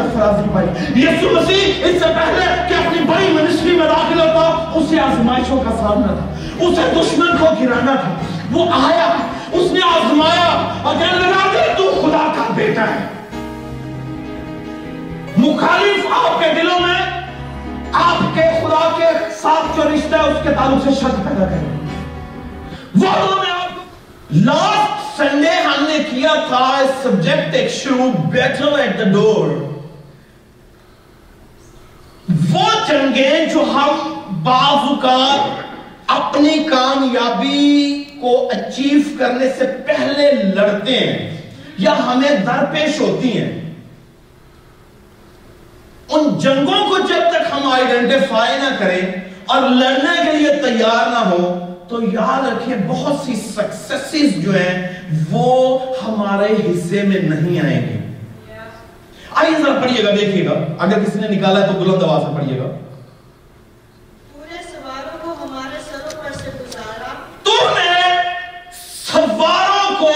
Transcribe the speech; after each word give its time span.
اچھا 0.00 0.24
اور 0.24 0.32
سرفرازی 0.32 0.50
پائی 0.54 1.02
یسو 1.02 1.28
مسیح، 1.34 1.84
اس 1.84 2.00
سے 2.02 2.08
پہلے 2.14 2.46
کہ 2.68 2.74
اپنی 2.74 3.04
بڑی 3.04 3.28
منسٹری 3.32 3.76
میں 3.76 3.86
داخل 3.86 4.20
ہوتا، 4.20 4.72
اسے 4.74 5.00
آزمائشوں 5.00 5.60
کا 5.64 5.70
سامنا 5.70 6.06
تھا، 6.06 6.66
اسے 6.66 6.90
دشمن 6.92 7.36
کو 7.36 7.46
گرانا 7.60 7.94
تھا۔ 7.94 8.14
وہ 8.52 8.64
آیا، 8.72 9.12
اس 9.52 9.72
نے 9.72 9.80
آزمایا 9.86 10.78
اور 10.82 10.94
کہنے 10.94 11.18
لگا 11.18 11.48
کہ 11.52 11.72
تو 11.76 11.90
خدا 12.02 12.26
کا 12.36 12.52
بیٹا 12.54 12.82
ہے۔ 12.82 13.08
مخالف 15.36 16.06
آپ 16.12 16.38
کے 16.40 16.46
دلوں 16.60 16.80
میں، 16.80 17.00
آپ 17.92 18.34
کے 18.34 18.42
خدا 18.60 18.88
کے 18.96 19.04
ساتھ 19.42 19.76
جو 19.76 19.82
رشتہ 19.82 20.16
ہے، 20.16 20.30
اس 20.30 20.42
کے 20.42 20.50
تعلق 20.58 20.84
سے 20.84 20.90
شک 20.90 21.16
پیدا 21.28 21.44
کریں۔ 21.44 21.76
وہ 22.94 23.06
انہوں 23.06 23.44
آپ 23.50 24.32
لاسٹ 24.32 25.16
سنڈے 25.16 25.50
ہم 25.50 25.84
نے 25.88 25.98
کیا 26.10 26.34
تھا 26.48 26.80
سبجیکٹ 27.02 27.54
ایک 27.54 27.70
شروع 27.70 28.10
بیٹل 28.28 28.80
ایٹ 28.80 28.98
دا 28.98 29.04
ڈور 29.04 29.48
وہ 32.92 33.46
جو 33.54 33.62
ہم 33.74 34.12
بعض 34.42 34.88
اوقات 34.88 35.58
اپنی 36.06 36.64
کامیابی 36.64 38.04
کو 38.20 38.50
اچیو 38.52 39.00
کرنے 39.18 39.48
سے 39.58 39.66
پہلے 39.86 40.32
لڑتے 40.32 40.98
ہیں 40.98 41.36
یا 41.78 41.92
ہمیں 42.06 42.30
درپیش 42.46 43.00
ہوتی 43.00 43.38
ہیں۔ 43.38 43.50
ان 46.08 46.38
جنگوں 46.38 46.88
کو 46.88 46.98
جب 46.98 47.30
تک 47.30 47.52
ہم 47.52 47.72
آئیڈینٹیفائی 47.72 48.58
نہ 48.58 48.74
کریں 48.78 49.00
اور 49.46 49.62
لڑنے 49.62 50.16
کے 50.24 50.36
لیے 50.36 50.52
تیار 50.62 51.10
نہ 51.10 51.28
ہو 51.28 51.58
تو 51.88 52.02
یاد 52.02 52.46
رکھیں 52.46 52.76
بہت 52.88 53.26
سی 53.26 53.34
سکسیسز 53.34 54.42
جو 54.42 54.54
ہیں 54.54 54.88
وہ 55.30 55.78
ہمارے 56.02 56.52
حصے 56.54 57.02
میں 57.02 57.20
نہیں 57.20 57.60
آئیں 57.60 57.80
گے 57.80 57.99
آئیے 59.32 59.56
ذرا 59.56 59.80
پڑھیے 59.80 60.02
گا 60.04 60.10
دیکھیے 60.10 60.44
گا 60.46 60.54
اگر 60.78 61.04
کسی 61.04 61.18
نے 61.20 61.28
نکالا 61.28 61.60
ہے 61.60 61.66
تو 61.66 61.78
بلند 61.80 62.02
آواز 62.02 62.22
سے 62.22 62.34
پڑھیے 62.36 62.58
گا 62.58 62.70
نے 67.74 67.92
سواروں 68.76 69.98
کو 69.98 70.12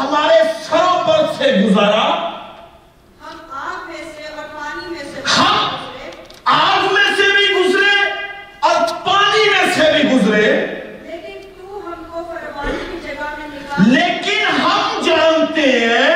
ہمارے 0.00 0.42
سروں 0.62 1.06
پر 1.06 1.26
سے 1.38 1.52
گزارا 1.58 2.06
لیکن 13.78 14.44
ہم 14.60 15.00
جانتے 15.02 15.70
ہیں 15.70 16.14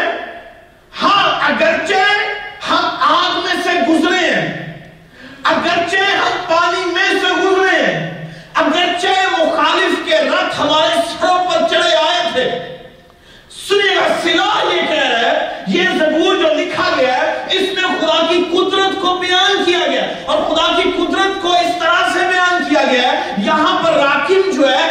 ہاں 0.93 1.25
اگرچہ 1.49 2.07
ہم 2.69 2.85
آگ 3.09 3.39
میں 3.39 3.63
سے 3.65 3.79
گزرے 3.91 4.25
ہیں۔ 4.25 4.49
اگرچہ 5.51 6.17
ہم 6.17 6.45
پانی 6.49 6.85
میں 6.93 7.09
سے 7.13 7.35
گزرے 7.43 7.77
ہیں، 7.77 7.99
اگرچہ 8.63 9.23
مخالف 9.33 10.05
کے 10.05 10.19
رتھ 10.25 10.61
ہمارے 10.61 11.01
سروں 11.11 11.39
پر 11.45 11.69
چڑھے 11.71 11.95
آئے 11.97 12.29
تھے۔ 12.33 12.49
سنیے 13.57 13.97
گا 13.97 14.07
سلاح 14.23 14.63
یہ 14.65 14.87
کہہ 14.89 15.09
رہا 15.11 15.21
ہے، 15.21 15.63
یہ 15.67 15.89
زبور 15.99 16.35
جو 16.35 16.55
لکھا 16.55 16.89
گیا 16.99 17.17
ہے، 17.17 17.33
اس 17.51 17.73
میں 17.75 17.89
خدا 18.01 18.19
کی 18.29 18.43
قدرت 18.53 19.01
کو 19.03 19.17
بیان 19.19 19.65
کیا 19.65 19.87
گیا 19.91 20.03
اور 20.25 20.43
خدا 20.49 20.67
کی 20.77 20.91
قدرت 20.97 21.43
کو 21.43 21.53
اس 21.55 21.79
طرح 21.81 22.09
سے 22.13 22.27
بیان 22.29 22.65
کیا 22.69 22.83
گیا 22.91 23.11
ہے، 23.13 23.35
یہاں 23.47 23.77
پر 23.85 23.93
راکم 23.95 24.51
جو 24.51 24.69
ہے 24.69 24.87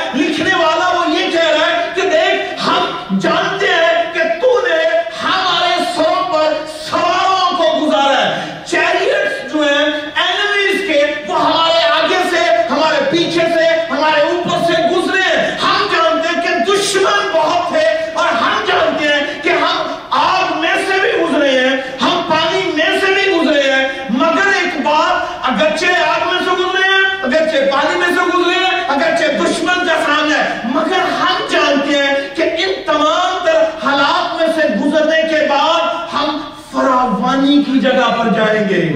کی 37.79 37.85
جگہ 37.85 38.16
پر 38.17 38.28
جائیں 38.28 38.69
گے۔ 38.69 38.94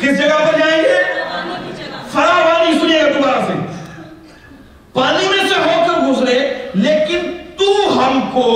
کس 0.00 0.18
جگہ 0.18 0.50
پر 0.50 0.58
جائیں 0.58 0.82
گے؟ 0.82 1.02
فراوانی 2.12 2.78
سنیے 2.80 3.02
گا 3.02 3.08
دوبارہ 3.08 3.46
سے۔ 3.46 3.52
پانی 4.92 5.28
میں 5.28 5.48
سے 5.48 5.54
ہو 5.54 5.84
کر 5.86 6.00
گزرے، 6.00 6.54
لیکن 6.74 7.36
تو 7.58 7.98
ہم 7.98 8.20
کو 8.32 8.48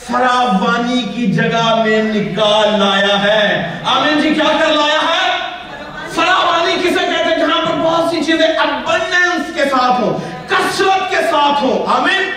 فراوانی 0.00 1.02
کی 1.14 1.32
جگہ 1.32 1.74
میں 1.74 2.02
نکال 2.02 2.80
لایا 2.80 3.22
ہے۔ 3.22 3.70
آمین 3.84 4.20
جی 4.20 4.34
کیا 4.34 4.52
کر 4.60 4.66
لایا 4.66 5.00
ہے؟ 5.14 5.38
فراوانی 6.10 6.74
کسے 6.74 7.06
کہتے 7.06 7.30
ہیں 7.30 7.38
جہاں 7.38 7.62
پر 7.66 7.76
بہت 7.78 8.10
سی 8.10 8.16
چیزیں 8.16 8.48
ابنڈنس 8.48 9.54
کے 9.54 9.64
ساتھ 9.64 10.00
ہو 10.00 10.18
کثرت 10.46 11.10
کے 11.10 11.16
ساتھ 11.16 11.64
ہو 11.64 11.84
آمین۔ 11.88 12.30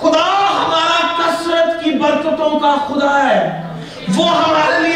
خدا 0.00 0.24
ہمارا 0.64 1.16
کثرت 1.16 1.84
کی 1.84 1.90
برکتوں 1.90 2.60
کا 2.60 2.74
خدا 2.88 3.28
ہے۔ 3.28 3.62
وہ 4.16 4.28
ہمارے 4.28 4.88
لیے 4.88 4.95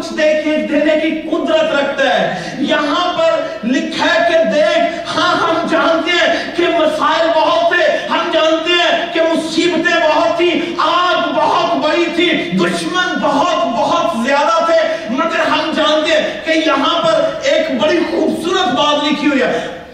کچھ 0.00 0.12
دیکھے 0.12 0.56
دینے 0.56 1.00
کی 1.00 1.28
قدرت 1.28 1.74
رکھتا 1.74 2.20
ہے۔ 2.20 2.54
یہاں 2.58 3.12
پر 3.18 3.40
لکھا 3.66 4.06
ہے 4.06 4.32
کہ 4.32 4.44
دیکھ 4.44 5.10
ہاں 5.16 5.34
ہم 5.36 5.66
جانتے 5.66 6.10
ہیں 6.10 6.56
کہ 6.56 6.66
مسائل 6.66 7.28
بہت 7.36 7.72
تھے۔ 7.72 8.06
ہم 8.06 8.30
جانتے 8.32 8.72
ہیں 8.72 9.12
کہ 9.12 9.20
مصیبتیں 9.20 10.00
بہت 10.08 10.36
تھی 10.36 10.74
آگ 10.78 11.32
بہت 11.34 11.76
بڑی 11.76 12.04
تھی 12.16 12.50
دشمن 12.58 13.18
بہت 13.22 13.66
بہت 13.66 14.26
زیادہ 14.26 14.64
تھے۔ 14.64 15.06
مگر 15.10 15.40
ہم 15.40 15.72
جانتے 15.76 16.12
ہیں 16.12 16.40
کہ 16.44 16.50
یہاں 16.50 17.02
پر 17.02 17.30
ایک 17.42 17.80
بڑی 17.82 17.98
خوبصورت 18.10 18.68
بات 18.68 19.04
لکھی 19.04 19.28
ہوئی 19.28 19.42
ہے۔ 19.42 19.84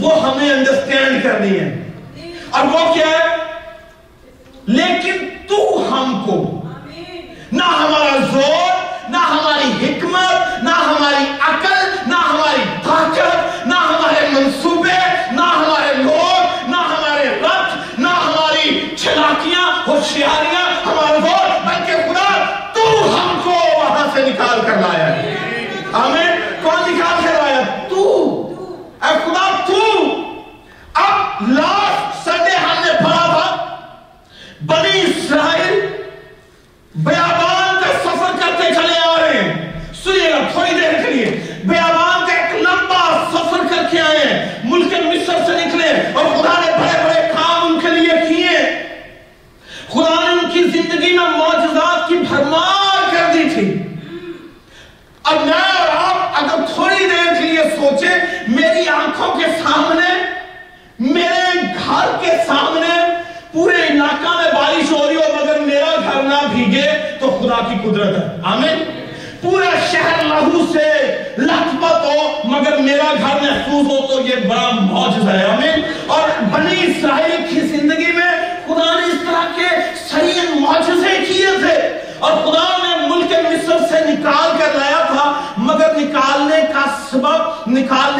وہ 0.00 0.22
ہمیں 0.22 0.50
انڈرسٹینڈ 0.50 1.22
کرنی 1.22 1.60
ہے۔ 1.60 1.90
اور 2.50 2.66
وہ 2.66 2.94
کیا 2.94 3.06
ہے؟ 3.06 3.36
لیکن 4.66 5.28
تو 5.48 5.88
ہم 5.90 6.22
کو۔ 6.26 6.52
نہ 7.52 7.64
ہمارا 7.64 8.16
زور 8.32 8.75
نہ 9.16 9.24
ہماری 9.26 9.70
حکمت 9.82 10.62
نہ 10.62 10.76
ہماری 10.78 11.24
عقل 11.48 11.75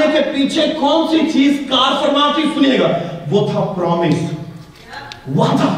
وعدے 0.07 0.23
کے 0.23 0.31
پیچھے 0.31 0.67
کون 0.81 1.07
سی 1.11 1.31
چیز 1.33 1.57
کار 1.71 2.03
فرما 2.03 2.33
تھی 2.35 2.43
سنیے 2.55 2.79
گا؟ 2.81 2.89
وہ 3.31 3.47
تھا 3.53 3.61
پرومس 3.61 4.15
وعدہ 5.37 5.73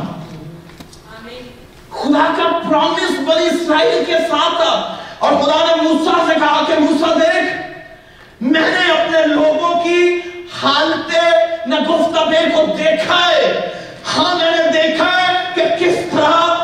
خدا 1.90 2.26
کا 2.36 2.58
پرومس 2.68 3.18
بلی 3.18 3.46
اسرائیل 3.46 4.04
کے 4.06 4.12
ساتھ 4.12 4.56
تھا. 4.56 4.96
اور 5.18 5.32
خدا 5.32 5.64
نے 5.66 5.82
موسیٰ 5.82 6.26
سے 6.28 6.34
کہا 6.34 6.62
کہ 6.66 6.74
موسیٰ 6.80 7.14
دیکھ، 7.16 8.42
میں 8.42 8.70
نے 8.70 8.92
اپنے 8.92 9.26
لوگوں 9.26 9.84
کی 9.84 10.18
حالتیں 10.62 11.66
نہ 11.66 11.74
گفتگو 11.74 12.44
کو 12.54 12.76
دیکھا 12.78 13.20
ہے۔ 13.28 13.70
ہاں 14.16 14.34
میں 14.34 14.50
نے 14.50 14.70
دیکھا 14.72 15.10
ہے 15.16 15.34
کہ 15.54 15.62
کس 15.78 15.96
طرح 16.12 16.54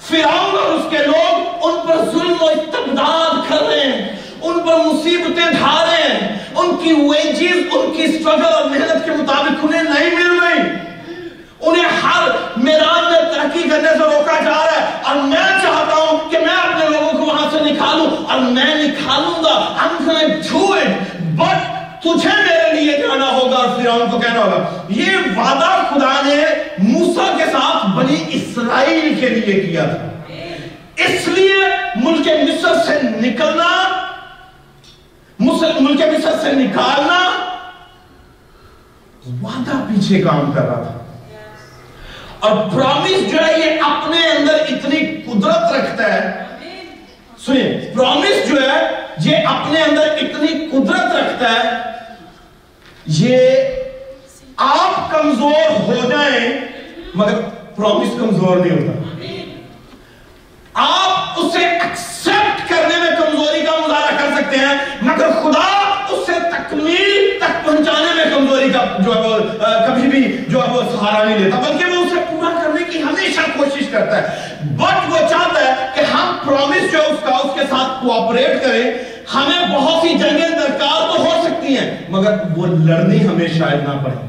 فرعون 0.00 0.41
کی 6.82 6.92
ویجیز 6.92 7.56
ان 7.72 7.92
کی 7.96 8.06
سٹرگل 8.06 8.44
اور 8.44 8.64
محنت 8.64 9.04
کے 9.04 9.10
مطابق 9.10 9.58
انہیں 9.62 9.82
نہیں 9.82 10.10
مل 10.10 10.38
رہی۔ 10.40 10.68
انہیں 11.60 11.84
ہر 11.84 12.28
میران 12.56 13.12
میں 13.12 13.20
ترقی 13.20 13.68
کرنے 13.68 13.88
سے 13.88 13.98
روکا 13.98 14.40
جا 14.44 14.50
رہا 14.50 14.72
ہے۔ 14.72 15.02
اور 15.02 15.16
میں 15.16 15.62
چاہتا 15.62 15.94
ہوں 15.96 16.30
کہ 16.30 16.38
میں 16.38 16.54
اپنے 16.54 16.88
لوگوں 16.88 17.12
کو 17.12 17.18
وہاں 17.18 17.50
سے 17.50 17.60
نکالوں 17.60 18.32
اور 18.32 18.38
میں 18.38 18.74
نکالوں 18.74 19.44
گا۔ 19.44 19.74
I'm 19.76 20.08
gonna 20.08 20.28
do 20.28 20.70
it. 20.70 20.90
But 21.40 21.58
تجھے 22.00 22.28
میرے 22.28 22.80
لیے 22.80 22.98
جانا 22.98 23.32
ہوگا 23.32 23.56
اور 23.56 23.82
فیرون 23.82 24.10
کو 24.10 24.18
کہنا 24.18 24.44
ہوگا۔ 24.44 24.82
یہ 24.88 25.10
وعدہ 25.36 25.82
خدا 25.90 26.20
نے 26.24 26.44
موسیٰ 26.78 27.38
کے 27.38 27.44
ساتھ 27.44 27.86
بنی 27.96 28.24
اسرائیل 28.28 29.14
کے 29.20 29.28
لیے 29.28 29.60
کیا 29.60 29.84
تھا۔ 29.84 30.32
اس 30.96 31.28
لیے 31.28 31.56
ملک 31.96 32.28
مصر 32.28 32.74
سے 32.86 33.00
نکلنا 33.02 34.01
ملک 35.80 36.02
مصر 36.02 36.32
سے 36.42 36.52
نکالنا، 36.52 37.30
وعدہ 39.42 39.76
پیچھے 39.76 40.20
کام 40.20 40.52
کر 40.52 40.62
رہا 40.62 40.82
تھا۔ 40.82 40.98
اور 42.38 42.70
پرامیس 42.70 43.32
جو 43.32 43.38
ہے 43.46 43.58
یہ 43.58 43.80
اپنے 43.84 44.26
اندر 44.26 44.54
اتنی 44.54 45.22
قدرت 45.22 45.72
رکھتا 45.72 46.14
ہے۔ 46.14 46.42
سنیے 47.38 47.92
پرامیس 47.94 48.48
جو 48.48 48.56
ہے 48.62 48.80
یہ 49.18 49.36
اپنے 49.36 49.82
اندر 49.82 50.08
اتنی 50.08 50.66
قدرت 50.72 51.16
رکھتا 51.16 51.52
ہے۔ 51.52 51.92
یہ 53.06 53.50
آپ 54.56 55.10
کمزور 55.10 55.80
ہو 55.80 55.94
جائیں، 55.94 56.60
مگر 57.14 57.40
پرامیس 57.76 58.08
کمزور 58.18 58.56
نہیں 58.56 58.78
ہوتا۔ 58.78 59.02
آپ 60.74 61.40
اسے 61.40 61.66
اکثر 61.66 62.11
ہے 64.72 64.84
مگر 65.02 65.28
خدا 65.42 65.66
اس 66.08 66.26
سے 66.26 66.32
تکمیل 66.32 67.38
تک 67.38 67.66
پہنچانے 67.66 68.14
میں 68.14 68.24
کمزوری 68.24 68.70
کا 68.70 68.84
جو 68.98 69.14
ہے 69.14 69.20
وہ 69.20 69.38
کبھی 69.86 70.08
بھی 70.08 70.44
جو 70.48 70.62
ہے 70.62 70.72
وہ 70.72 70.82
سہارا 70.92 71.24
نہیں 71.24 71.38
لیتا۔ 71.38 71.58
بلکہ 71.58 71.84
وہ 71.84 72.04
اسے 72.04 72.24
پورا 72.30 72.60
کرنے 72.62 72.84
کی 72.84 73.02
ہمیشہ 73.02 73.40
کوشش 73.58 73.88
کرتا 73.88 74.22
ہے۔ 74.22 74.54
بٹ 74.62 75.12
وہ 75.12 75.18
چاہتا 75.18 75.60
ہے 75.60 75.86
کہ 75.94 76.00
ہم 76.00 76.36
پرومس 76.44 76.92
جو 76.92 76.98
اس 76.98 77.28
کا، 77.28 77.36
اس 77.36 77.50
کے 77.54 77.60
ساتھ 77.60 78.04
کوآپریٹ 78.04 78.64
کریں۔ 78.64 78.90
ہمیں 79.34 79.78
بہت 79.78 80.02
سی 80.02 80.14
جنگیں 80.14 80.48
درکار 80.48 81.16
تو 81.16 81.22
ہو 81.24 81.42
سکتی 81.44 81.78
ہیں، 81.78 81.98
مگر 82.08 82.34
وہ 82.56 82.66
لڑنی 82.66 83.26
ہمیں 83.28 83.48
شاید 83.48 83.82
نہ 83.82 84.04
پڑے۔ 84.04 84.26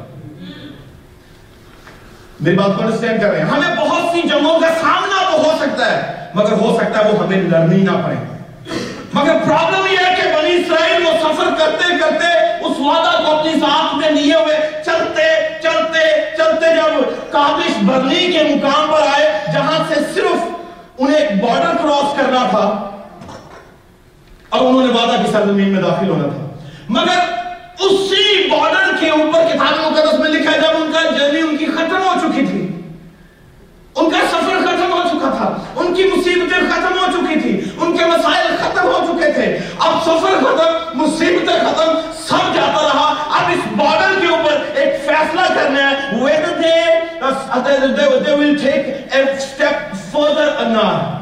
میری 2.40 2.56
بات 2.56 2.78
کو 2.78 2.84
انڈرسٹینڈ 2.84 3.22
کر 3.22 3.30
رہے 3.30 3.40
ہیں۔ 3.40 3.46
ہمیں 3.46 3.76
بہت 3.76 4.16
سی 4.16 4.22
جنگوں 4.22 4.60
کا 4.60 4.68
سامنا 4.82 5.32
تو 5.32 5.38
ہو 5.38 5.58
سکتا 5.62 5.92
ہے، 5.92 6.26
مگر 6.34 6.52
ہو 6.52 6.80
سکتا 6.82 7.06
ہے 7.06 7.12
وہ 7.12 7.26
ہمیں 7.26 7.42
لڑنی 7.42 7.84
نہ 7.84 7.92
پڑے۔ 7.92 8.33
مگر 9.14 9.38
پرابلم 9.46 9.86
یہ 9.92 9.98
ہے 9.98 10.16
کہ 10.16 10.30
بنی 10.38 10.56
اسرائیل 10.56 11.06
وہ 11.06 11.12
سفر 11.22 11.50
کرتے 11.58 11.98
کرتے 11.98 12.32
اس 12.66 12.80
وعدہ 12.80 13.24
کو 13.26 13.36
اپنی 13.36 13.54
ساتھ 13.54 13.96
میں 13.96 14.12
لیے 14.12 14.36
ہوئے 14.36 14.56
چلتے 14.86 15.28
چلتے 15.64 16.00
چلتے 16.38 16.76
جب 16.76 17.32
کابش 17.32 17.84
برلی 17.84 18.32
کے 18.32 18.44
مقام 18.44 18.92
پر 18.92 19.02
آئے 19.16 19.46
جہاں 19.54 19.84
سے 19.88 19.96
صرف 20.14 20.46
انہیں 21.00 21.42
بارڈر 21.42 21.78
کراس 21.82 22.18
کرنا 22.18 22.48
تھا 22.50 22.90
اور 24.50 24.60
انہوں 24.60 24.88
نے 24.88 24.94
وعدہ 24.94 25.22
کی 25.22 25.32
سرزمین 25.32 25.70
میں 25.74 25.84
داخل 25.84 26.10
ہونا 26.10 26.28
تھا۔ 26.28 26.68
مگر 26.90 27.20
اسی 27.80 28.50
بارڈر 28.50 28.98
کے 29.00 29.10
اوپر 29.10 29.40
کتاب 29.54 29.92
مقدس 29.92 30.20
میں 30.20 30.30
لکھا 30.30 30.52
ہے 30.52 30.60
جب 30.60 30.84
ان 30.84 30.92
کا 30.92 31.18
جرنی 31.18 31.42
ان 31.42 31.58
کی 31.58 31.66
ختم 31.66 31.98
ہو 31.98 32.14
چکی 32.22 32.46
تھی۔ 32.46 32.82
ان 33.96 34.10
کا 34.10 34.18
سفر 34.32 34.66
ختم 34.66 34.92
ہو 34.92 35.02
چکا 35.12 35.30
تھا۔ 35.38 35.58
ان 35.76 35.94
کی 35.94 36.04
مصیبتیں 36.04 36.60
ختم 36.70 36.98
ہو 36.98 37.03
ان 37.78 37.98
کے 37.98 38.06
مسائل 38.06 38.56
ختم 38.60 38.86
ہو 38.86 39.06
چکے 39.08 39.32
تھے۔ 39.32 39.58
اب 39.80 39.94
سفر 40.04 40.38
ختم 40.40 40.98
مصیبتیں 40.98 41.60
ختم 41.60 42.00
سب 42.20 42.56
جاتا 42.56 42.82
رہا۔ 42.82 43.14
اب 43.40 43.52
اس 43.52 43.74
بارڈر 43.78 44.20
کے 44.20 44.28
اوپر 44.28 44.64
ایک 44.76 45.06
فیصلہ 45.06 45.54
کرنا 45.56 45.90
ہے۔ 45.90 45.94
Whether 46.24 46.54
uh, 47.24 47.66
they, 47.66 47.78
they, 47.98 48.08
they 48.26 48.36
will 48.40 48.56
take 48.64 48.88
a 49.12 49.24
step 49.44 49.78
further 50.14 50.50
or 50.62 50.70
not 50.76 51.22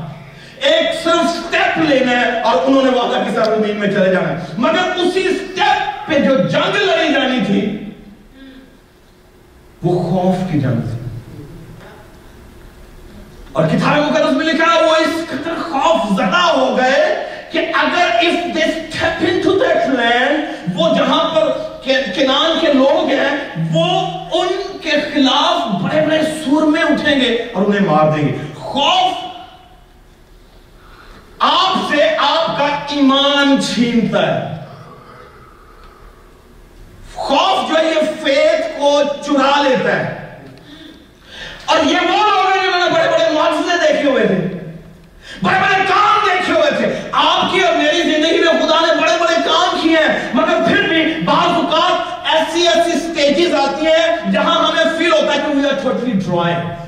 ایک 0.61 1.03
صرف 1.03 1.29
سٹیپ 1.35 1.77
لینا 1.77 2.11
ہے 2.11 2.41
اور 2.41 2.55
انہوں 2.65 2.83
نے 2.83 2.89
وعدہ 2.89 3.23
کے 3.23 3.35
ساتھ 3.35 3.49
میں 3.59 3.87
چلے 3.87 4.11
جانا 4.11 4.29
ہے۔ 4.29 4.45
مگر 4.57 4.91
اسی 4.95 5.23
سٹیپ 5.23 6.07
پہ 6.07 6.19
جو 6.19 6.37
جنگ 6.37 6.75
لڑی 6.75 7.13
جانی 7.13 7.39
تھی 7.45 7.91
وہ 9.83 10.09
خوف 10.09 10.51
کی 10.51 10.59
جنگ 10.59 10.81
تھی۔ 10.81 11.00
اور 13.53 13.67
کتاب 13.67 13.97
مقدس 13.99 14.37
میں 14.37 14.45
لکھا 14.45 14.73
وہ 14.81 14.95
اس 14.97 15.29
قدر 15.29 15.61
خوف 15.61 16.11
زدہ 16.11 16.45
ہو 16.47 16.77
گئے 16.77 16.99
کہ 17.51 17.65
اگر 17.75 18.11
if 18.21 18.53
they 18.53 18.67
step 18.73 19.23
into 19.23 19.57
that 19.59 19.89
land 19.91 20.75
وہ 20.75 20.93
جہاں 20.95 21.23
پر 21.35 21.49
کنان 22.15 22.59
کے 22.61 22.71
لوگ 22.73 23.09
ہیں 23.09 23.65
وہ 23.73 23.85
ان 24.33 24.77
کے 24.81 24.99
خلاف 25.13 25.81
بڑے 25.81 26.05
بڑے 26.05 26.21
سور 26.35 26.67
میں 26.67 26.81
اٹھیں 26.83 27.19
گے 27.21 27.35
اور 27.53 27.65
انہیں 27.65 27.87
مار 27.87 28.11
دیں 28.15 28.27
گے 28.27 28.37
خوف 28.55 29.29
آپ 31.39 31.77
سے 31.89 32.07
آپ 32.19 32.57
کا 32.57 32.67
ایمان 32.89 33.61
چھینتا 33.63 34.25
ہے 34.27 34.49
خوف 37.15 37.69
جو 37.69 37.77
ہے 37.77 37.85
یہ 37.85 38.11
فیت 38.23 38.77
کو 38.77 39.01
چرا 39.21 39.51
لیتا 39.63 39.97
ہے 39.97 40.19
اور 41.65 41.85
یہ 41.85 42.10
ٹرائنگ 56.25 56.79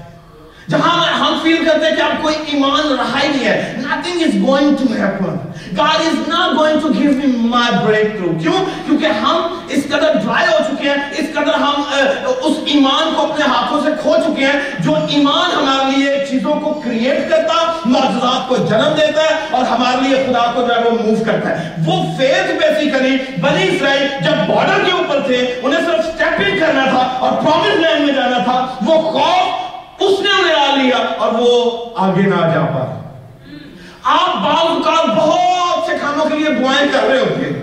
جہاں 0.70 1.20
ہم 1.20 1.38
فیل 1.44 1.66
کرتے 1.66 1.86
ہیں 1.86 1.96
کہ 1.96 2.02
اب 2.02 2.22
کوئی 2.22 2.36
ایمان 2.52 2.92
رہا 2.92 3.20
ہی 3.24 3.28
نہیں 3.28 3.46
ہے. 3.46 3.74
Nothing 3.80 4.22
is 4.28 4.36
going 4.44 4.70
to 4.82 4.86
happen. 5.00 5.40
God 5.80 6.04
is 6.10 6.28
not 6.28 6.56
going 6.58 6.80
to 6.84 6.92
give 6.94 7.18
me 7.18 7.32
my 7.54 7.66
breakthrough. 7.86 8.32
کیوں؟ 8.42 8.64
کیونکہ 8.86 9.20
ہم 9.24 9.58
اس 9.70 9.84
قدر 9.90 10.14
ڈرائی 10.24 10.48
ہو 10.48 10.58
چکے 10.68 10.90
ہیں. 10.90 10.96
اس 11.18 11.34
قدر 11.34 11.54
ہم 11.64 11.84
اس 12.42 12.58
ایمان 12.66 13.14
کو 13.16 13.26
اپنے 13.32 13.46
ہاتھوں 13.46 13.82
سے 13.84 13.90
کھو 14.02 14.16
چکے 14.26 14.46
ہیں 14.46 14.84
جو 14.86 14.96
ایمان 15.10 15.52
ہمارے 15.56 15.92
لیے 15.96 16.26
چیزوں 16.30 16.54
کو 16.64 16.74
کریٹ 16.84 17.30
کرتا 17.30 17.62
معجزات 17.86 18.48
کو 18.48 18.56
جنم 18.70 18.94
دیتا 18.98 19.22
ہے 19.22 19.36
اور 19.52 19.64
ہمارے 19.66 20.02
لیے 20.02 20.24
خدا 20.26 20.46
کو 20.54 20.62
جو 20.62 20.76
ہے 20.76 20.82
وہ 20.84 20.98
موو 20.98 21.24
کرتا 21.26 21.50
ہے. 21.50 21.70
وہ 21.86 22.02
فیت 22.18 22.52
بیسیکلی 22.62 23.18
بنی 23.42 23.68
اسرائیل 23.68 24.08
جب 24.24 24.48
بارڈر 24.48 24.84
کے 24.86 24.92
اوپر 24.92 25.22
تھے، 25.28 25.38
انہیں 25.62 25.86
صرف 25.86 26.06
سٹیپنگ 26.06 26.60
کرنا 26.60 26.86
تھا 26.90 27.04
اور 27.20 27.32
پرومس 27.44 27.80
لینڈ 27.80 28.06
میں 28.06 28.14
جانا 28.14 28.38
تھا، 28.44 28.66
وہ 28.86 29.02
خوف 29.12 30.02
اس 30.04 30.20
نے 30.20 30.30
انہیں 30.40 30.56
آ 30.56 30.76
لیا 30.76 30.98
اور 31.18 31.34
وہ 31.40 31.52
آگے 32.06 32.22
نہ 32.24 32.42
جا 32.54 32.66
پا. 32.74 32.86
آپ 34.14 34.36
بعض 34.44 34.66
اوقات 34.66 35.16
بہت 35.18 35.86
سے 35.88 35.98
کاموں 36.02 36.30
کے 36.30 36.38
لیے 36.38 36.50
دعائیں 36.62 36.88
کر 36.94 37.08
رہے 37.10 37.20
ہوتے 37.20 37.46
ہیں 37.46 37.62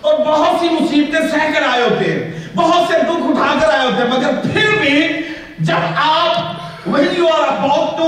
اور 0.00 0.18
بہت 0.26 0.60
سی 0.60 0.68
مصیبتیں 0.70 1.28
سہ 1.28 1.52
کر 1.54 1.68
آئے 1.68 1.82
ہوتے 1.82 2.12
ہیں، 2.12 2.32
بہت 2.56 2.88
سے 2.88 2.98
دکھ 3.02 3.30
اٹھا 3.30 3.54
کر 3.60 3.74
آئے 3.74 3.86
ہوتے 3.86 4.02
ہیں، 4.02 4.10
مگر 4.10 4.40
پھر 4.42 4.76
بھی 4.80 5.08
جب 5.60 5.98
آپ 6.04 6.52
when 6.86 7.14
you 7.16 7.26
are 7.26 7.44
about 7.50 7.92
to 7.98 8.06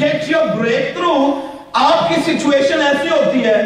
get 0.00 0.28
your 0.28 0.56
breakthrough 0.94 1.14
آپ 1.74 2.08
کی 2.08 2.20
سچویشن 2.22 2.80
ایسی 2.82 3.08
ہوتی 3.08 3.44
ہے 3.44 3.60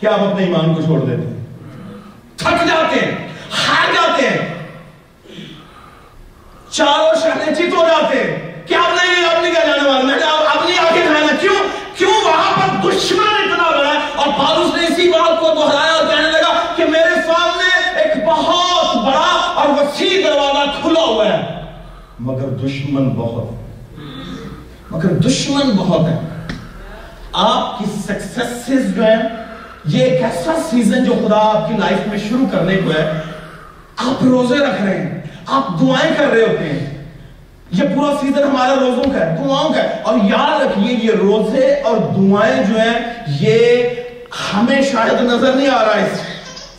کہ 0.00 0.06
آپ 0.06 0.20
اپنے 0.20 0.44
ایمان 0.44 0.74
کو 0.74 0.82
چھوڑ 0.82 0.98
دیتے 1.00 1.22
ہیں 1.22 1.38
تھک 2.36 2.66
جاتے 2.68 3.00
ہیں 3.00 3.12
ہار 3.58 3.92
جاتے 3.94 4.28
ہیں 4.28 4.48
چاروں 6.70 7.20
شہریں 7.22 7.54
چیت 7.54 7.74
ہو 7.74 7.86
جاتے 7.86 8.22
ہیں 8.22 8.66
کیا 8.66 8.80
آپ 8.80 8.94
نہیں 8.94 9.24
آپ 9.26 9.42
نہیں 9.42 9.52
کیا 9.52 9.64
جانے 9.66 9.88
والا 9.88 10.32
آپ 10.48 10.64
نہیں 10.64 10.78
آگے 10.80 11.02
کھانا 11.02 11.36
کیوں 11.40 11.54
کیوں 11.96 12.12
وہاں 12.24 12.52
پر 12.56 12.88
دشمن 12.88 13.32
اتنا 13.34 13.68
بڑا 13.68 13.92
ہے 13.94 13.98
اور 14.16 14.32
پالوس 14.38 14.74
نے 14.76 14.86
اسی 14.86 15.08
بات 15.10 15.40
کو 15.40 15.54
دہرایا 15.54 15.92
اور 15.92 16.06
کہنے 16.06 16.30
لگا 16.30 16.52
کہ 16.76 16.84
میرے 16.90 17.22
سامنے 17.26 18.02
ایک 18.02 18.16
بہت 18.26 18.96
بڑا 18.96 19.30
اور 19.54 19.68
وسیع 19.78 20.20
دروازہ 20.24 20.70
کھلا 20.82 21.00
ہوا 21.02 21.26
ہے 21.26 21.40
مگر 22.26 22.48
دشمن 22.58 23.08
بہت 23.10 23.50
ہے 23.50 23.59
مگر 24.90 25.08
دشمن 25.08 25.70
بہت 25.70 26.08
ہے 26.08 26.18
آپ 27.32 27.78
کی 27.78 27.84
سکسیسز 28.04 28.94
جو 28.96 29.02
ہیں، 29.02 29.22
یہ 29.84 30.04
ایک 30.04 30.22
ایسا 30.22 30.52
سیزن 30.70 31.04
جو 31.04 31.12
خدا 31.12 31.36
آپ 31.36 31.68
کی 31.68 31.74
لائف 31.76 32.06
میں 32.06 32.18
شروع 32.18 32.46
کرنے 32.52 32.76
کو 32.76 32.90
ہے۔ 32.90 33.20
آپ 33.96 34.24
روزے 34.24 34.58
رکھ 34.58 34.82
رہے 34.82 34.98
ہیں، 34.98 35.20
آپ 35.46 35.80
دعائیں 35.80 36.14
کر 36.18 36.26
رہے 36.26 36.40
ہوتے 36.40 36.64
ہیں۔ 36.64 37.04
یہ 37.70 37.82
پورا 37.94 38.14
سیزن 38.20 38.42
ہمارا 38.42 38.74
روزوں 38.74 39.12
کا 39.12 39.26
ہے، 39.26 39.36
دعاؤں 39.44 39.72
کا 39.72 39.82
ہے۔ 39.82 39.88
اور 40.02 40.14
یاد 40.14 40.66
رکھیے، 40.66 40.98
یہ 41.02 41.10
روزے 41.10 41.74
اور 41.74 41.96
دعائیں 41.96 42.62
جو 42.62 42.80
ہیں، 42.80 43.14
یہ 43.40 43.88
ہمیں 44.54 44.82
شاید 44.82 45.20
نظر 45.20 45.52
نہیں 45.52 45.68
آ 45.68 45.84
رہا 45.84 45.96
ہے 45.96 46.08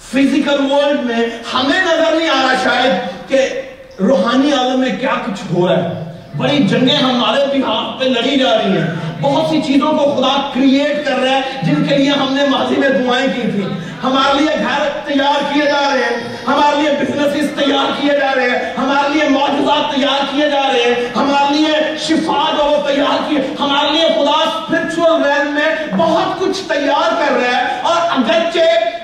فزیکل 0.02 0.72
ورلڈ 0.72 1.00
میں۔ 1.00 1.26
ہمیں 1.54 1.82
نظر 1.82 2.18
نہیں 2.18 2.30
آ 2.30 2.42
رہا 2.42 2.56
شاید 2.64 2.94
کہ 3.30 3.62
روحانی 4.00 4.52
عالم 4.54 4.80
میں 4.80 4.96
کیا 5.00 5.14
کچھ 5.26 5.54
ہو 5.54 5.68
رہا 5.68 5.76
ہے۔ 5.76 6.11
بڑی 6.42 6.58
جنگیں 6.58 6.96
ہمارے 6.96 7.46
بھی 7.52 7.64
ہاتھ 7.64 8.00
پہ 8.00 8.06
لڑی 8.06 8.40
جا 8.40 8.58
رہی 8.58 8.78
ہیں۔ 8.78 8.88
بہت 9.22 9.50
سی 9.50 9.62
چیزوں 9.62 9.92
کو 9.92 10.16
خدا 10.16 10.50
کریٹ 10.54 11.06
کر 11.06 11.20
رہا 11.20 11.32
ہے، 11.32 11.42
جن 11.64 11.84
کے 11.84 11.98
لیے 11.98 12.10
ہم 12.10 12.34
نے 12.34 12.46
ماضی 12.50 12.76
میں 12.76 12.90
دعائیں 12.90 13.28
کی 13.36 13.42
تھی 13.42 13.64
ہمارے 14.04 14.38
لیے 14.38 14.56
گھر 14.60 14.90
تیار 15.06 15.54
کیے 15.54 15.66
جا 15.66 15.90
رہے 15.94 16.00
ہیں۔ 16.00 16.36
ہمارے 16.48 16.82
لیے 16.82 16.92
بزنس 16.92 17.52
تیار 17.60 18.02
کیے 18.02 18.20
جا 18.20 18.32
رہے 18.36 18.50
ہیں۔ 18.50 18.74
ہمارے 18.78 19.14
لیے 19.14 19.30
معجزات 19.30 19.96
تیار 19.96 20.26
کیے 20.32 20.50
جا 20.50 20.62
رہے 20.74 20.84
ہیں۔ 20.84 21.10
ہمارے 21.16 21.54
لیے 21.54 21.98
شفا 22.00 22.56
جو 22.58 22.66
وہ 22.66 22.88
تیار 22.88 23.30
کیے۔ 23.30 23.40
ہمارے 23.60 23.92
لیے 23.92 24.08
خدا 24.08 24.50
اسپرچل 24.50 25.24
ریل 25.24 25.48
میں 25.48 25.96
بہت 25.98 26.40
کچھ 26.40 26.62
تیار 26.68 27.10
کر 27.10 27.32
رہا 27.32 27.58
ہے۔ 27.58 27.80
اور 27.82 27.96
اگرچہ 27.96 29.01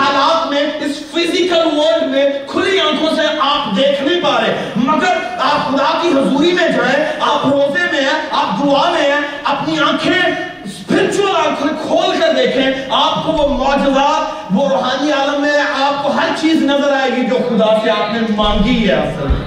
حالات 0.00 0.50
میں، 0.50 0.62
اس 0.86 0.98
فزیکل 1.12 1.78
ورلڈ 1.78 2.10
میں 2.10 2.24
کھلی 2.46 2.78
آنکھوں 2.80 3.14
سے 3.16 3.26
آپ 3.40 3.76
دیکھ 3.76 4.02
نہیں 4.02 4.20
پا 4.20 4.36
رہے۔ 4.40 4.70
مگر 4.76 5.16
آپ 5.38 5.68
خدا 5.68 5.90
کی 6.02 6.08
حضوری 6.08 6.52
میں 6.52 6.68
جائیں، 6.68 7.04
آپ 7.20 7.46
روزے 7.46 7.90
میں 7.92 8.00
ہیں، 8.00 8.18
آپ 8.30 8.64
دعا 8.64 8.88
میں 8.90 9.10
ہیں، 9.10 9.20
اپنی 9.52 9.78
آنکھیں 9.88 10.12
اسپرچل 10.12 11.36
آنکھیں 11.36 11.72
کھول 11.86 12.20
کر 12.20 12.32
دیکھیں، 12.36 12.66
آپ 12.90 13.24
کو 13.24 13.32
وہ 13.32 13.48
معجزات، 13.48 14.52
وہ 14.54 14.68
روحانی 14.68 15.12
عالم 15.12 15.40
میں 15.42 15.58
آپ 15.84 16.02
کو 16.02 16.10
ہر 16.10 16.28
چیز 16.40 16.62
نظر 16.62 16.92
آئے 16.92 17.10
گی 17.16 17.26
جو 17.30 17.36
خدا 17.48 17.70
سے 17.82 17.90
آپ 17.90 18.12
نے 18.12 18.20
مانگی 18.36 18.88
ہے 18.88 18.94
اصل 18.94 19.38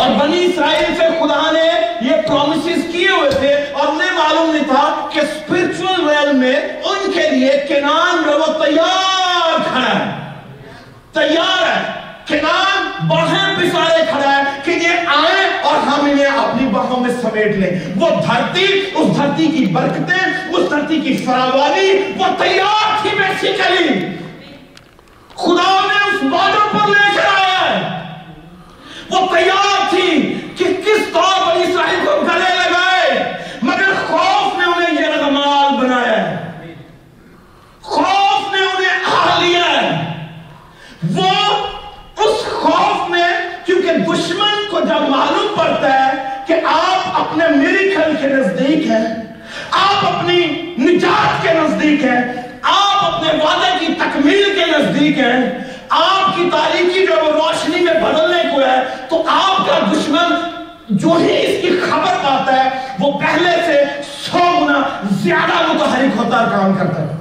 اور 0.00 0.10
بنی 0.18 0.44
اسرائیل 0.44 0.94
سے 0.98 1.06
خدا 1.20 1.50
نے 1.52 1.68
یہ 2.08 2.20
پرومسز 2.26 2.82
کیے 2.92 3.08
ہوئے 3.08 3.30
تھے 3.30 3.54
اور 3.72 3.86
انہیں 3.86 4.12
معلوم 4.18 4.50
نہیں 4.50 4.68
تھا 4.68 5.08
کہ 5.12 5.20
اسپرچل 5.20 6.08
ریل 6.08 6.32
میں 6.36 6.54
ان 6.54 7.10
کے 7.12 7.28
لیے 7.30 7.52
کنان 7.68 8.24
رو 8.24 8.52
تیار 8.64 9.17
کھڑا 9.78 9.98
ہے۔ 9.98 10.16
تیار 11.12 11.62
ہے 11.66 11.80
کنان 12.26 13.08
باہیں 13.08 13.54
پسارے 13.56 14.02
کھڑا 14.10 14.36
ہے 14.36 14.60
کہ 14.64 14.70
یہ 14.70 15.08
آئیں 15.08 15.48
اور 15.62 15.76
ہم 15.86 16.00
انہیں 16.00 16.38
اپنی 16.38 16.66
باہوں 16.68 17.00
میں 17.00 17.10
سمیٹ 17.22 17.56
لیں۔ 17.56 17.70
وہ 17.96 18.08
دھرتی، 18.26 18.64
اس 18.94 19.16
دھرتی 19.16 19.46
کی 19.46 19.64
برکتیں، 19.66 20.26
اس 20.50 20.70
دھرتی 20.70 21.00
کی 21.00 21.16
فراوانی، 21.16 21.92
وہ 22.18 22.26
تیار 22.38 23.02
تھی 23.02 23.10
بیسیکلی 23.18 23.88
خدا 25.34 25.70
نے 25.86 25.98
اس 26.06 26.22
بارڈر 26.22 26.66
پر 26.72 26.88
لے 26.88 27.08
کر 27.16 27.26
آیا 27.34 27.70
ہے۔ 27.70 27.96
وہ 29.10 29.26
تیار 29.34 29.88
تھی 29.90 30.34
کہ 30.56 30.64
کس 30.84 31.12
طور 31.12 31.46
پر 31.46 31.56
اسرائیل 31.56 32.04
کو 32.04 32.20
گلے 32.20 32.54
لگائے 32.54 33.22
مگر 33.62 33.92
خوف 34.06 34.58
نے 34.58 34.64
انہیں 34.64 35.00
یہ 35.00 35.06
رغمال 35.06 35.76
بنایا 35.76 36.16
ہے 36.16 36.36
خوف 37.82 38.52
نے 38.52 38.60
انہیں 38.60 39.04
آ 39.14 39.38
لیا 39.40 39.64
ہے 39.64 39.96
وہ 41.14 41.30
اس 42.24 42.44
خوف 42.44 43.08
میں 43.10 43.28
کیونکہ 43.66 43.98
دشمن 44.08 44.64
کو 44.70 44.80
جب 44.80 45.08
معلوم 45.08 45.54
پڑتا 45.56 45.92
ہے 45.94 46.42
کہ 46.46 46.54
آپ 46.64 47.20
اپنے 47.20 47.48
میریکل 47.56 48.14
کے 48.20 48.28
نزدیک 48.28 48.86
ہیں 48.86 49.04
آپ 49.70 50.06
اپنی 50.06 50.40
نجات 50.78 51.42
کے 51.42 51.52
نزدیک 51.52 52.04
ہیں 52.04 52.20
آپ 52.62 53.04
اپنے 53.04 53.32
وعدے 53.44 53.72
کی 53.78 53.92
تکمیل 53.94 54.44
کے 54.54 54.70
نزدیک 54.70 55.18
ہیں 55.18 55.40
آپ 55.90 56.36
کی 56.36 56.48
تاریخی 56.52 57.06
جو 57.06 57.14
وہ 57.24 57.30
روشنی 57.32 57.80
میں 57.84 57.94
بدلنے 58.02 58.42
کو 58.54 58.60
ہے 58.60 58.78
تو 59.08 59.22
آپ 59.28 59.66
کا 59.66 59.78
دشمن 59.92 60.34
جو 60.88 61.12
ہی 61.12 61.36
اس 61.38 61.62
کی 61.62 61.70
خبر 61.80 62.14
پاتا 62.22 62.64
ہے 62.64 62.68
وہ 62.98 63.12
پہلے 63.20 63.50
سے 63.66 63.82
سو 64.10 64.38
گنا 64.38 64.82
زیادہ 65.22 65.72
متحرک 65.72 66.16
ہوتا 66.16 66.40
ہے 66.40 66.50
کام 66.50 66.74
کرتا 66.78 67.02
ہے 67.02 67.16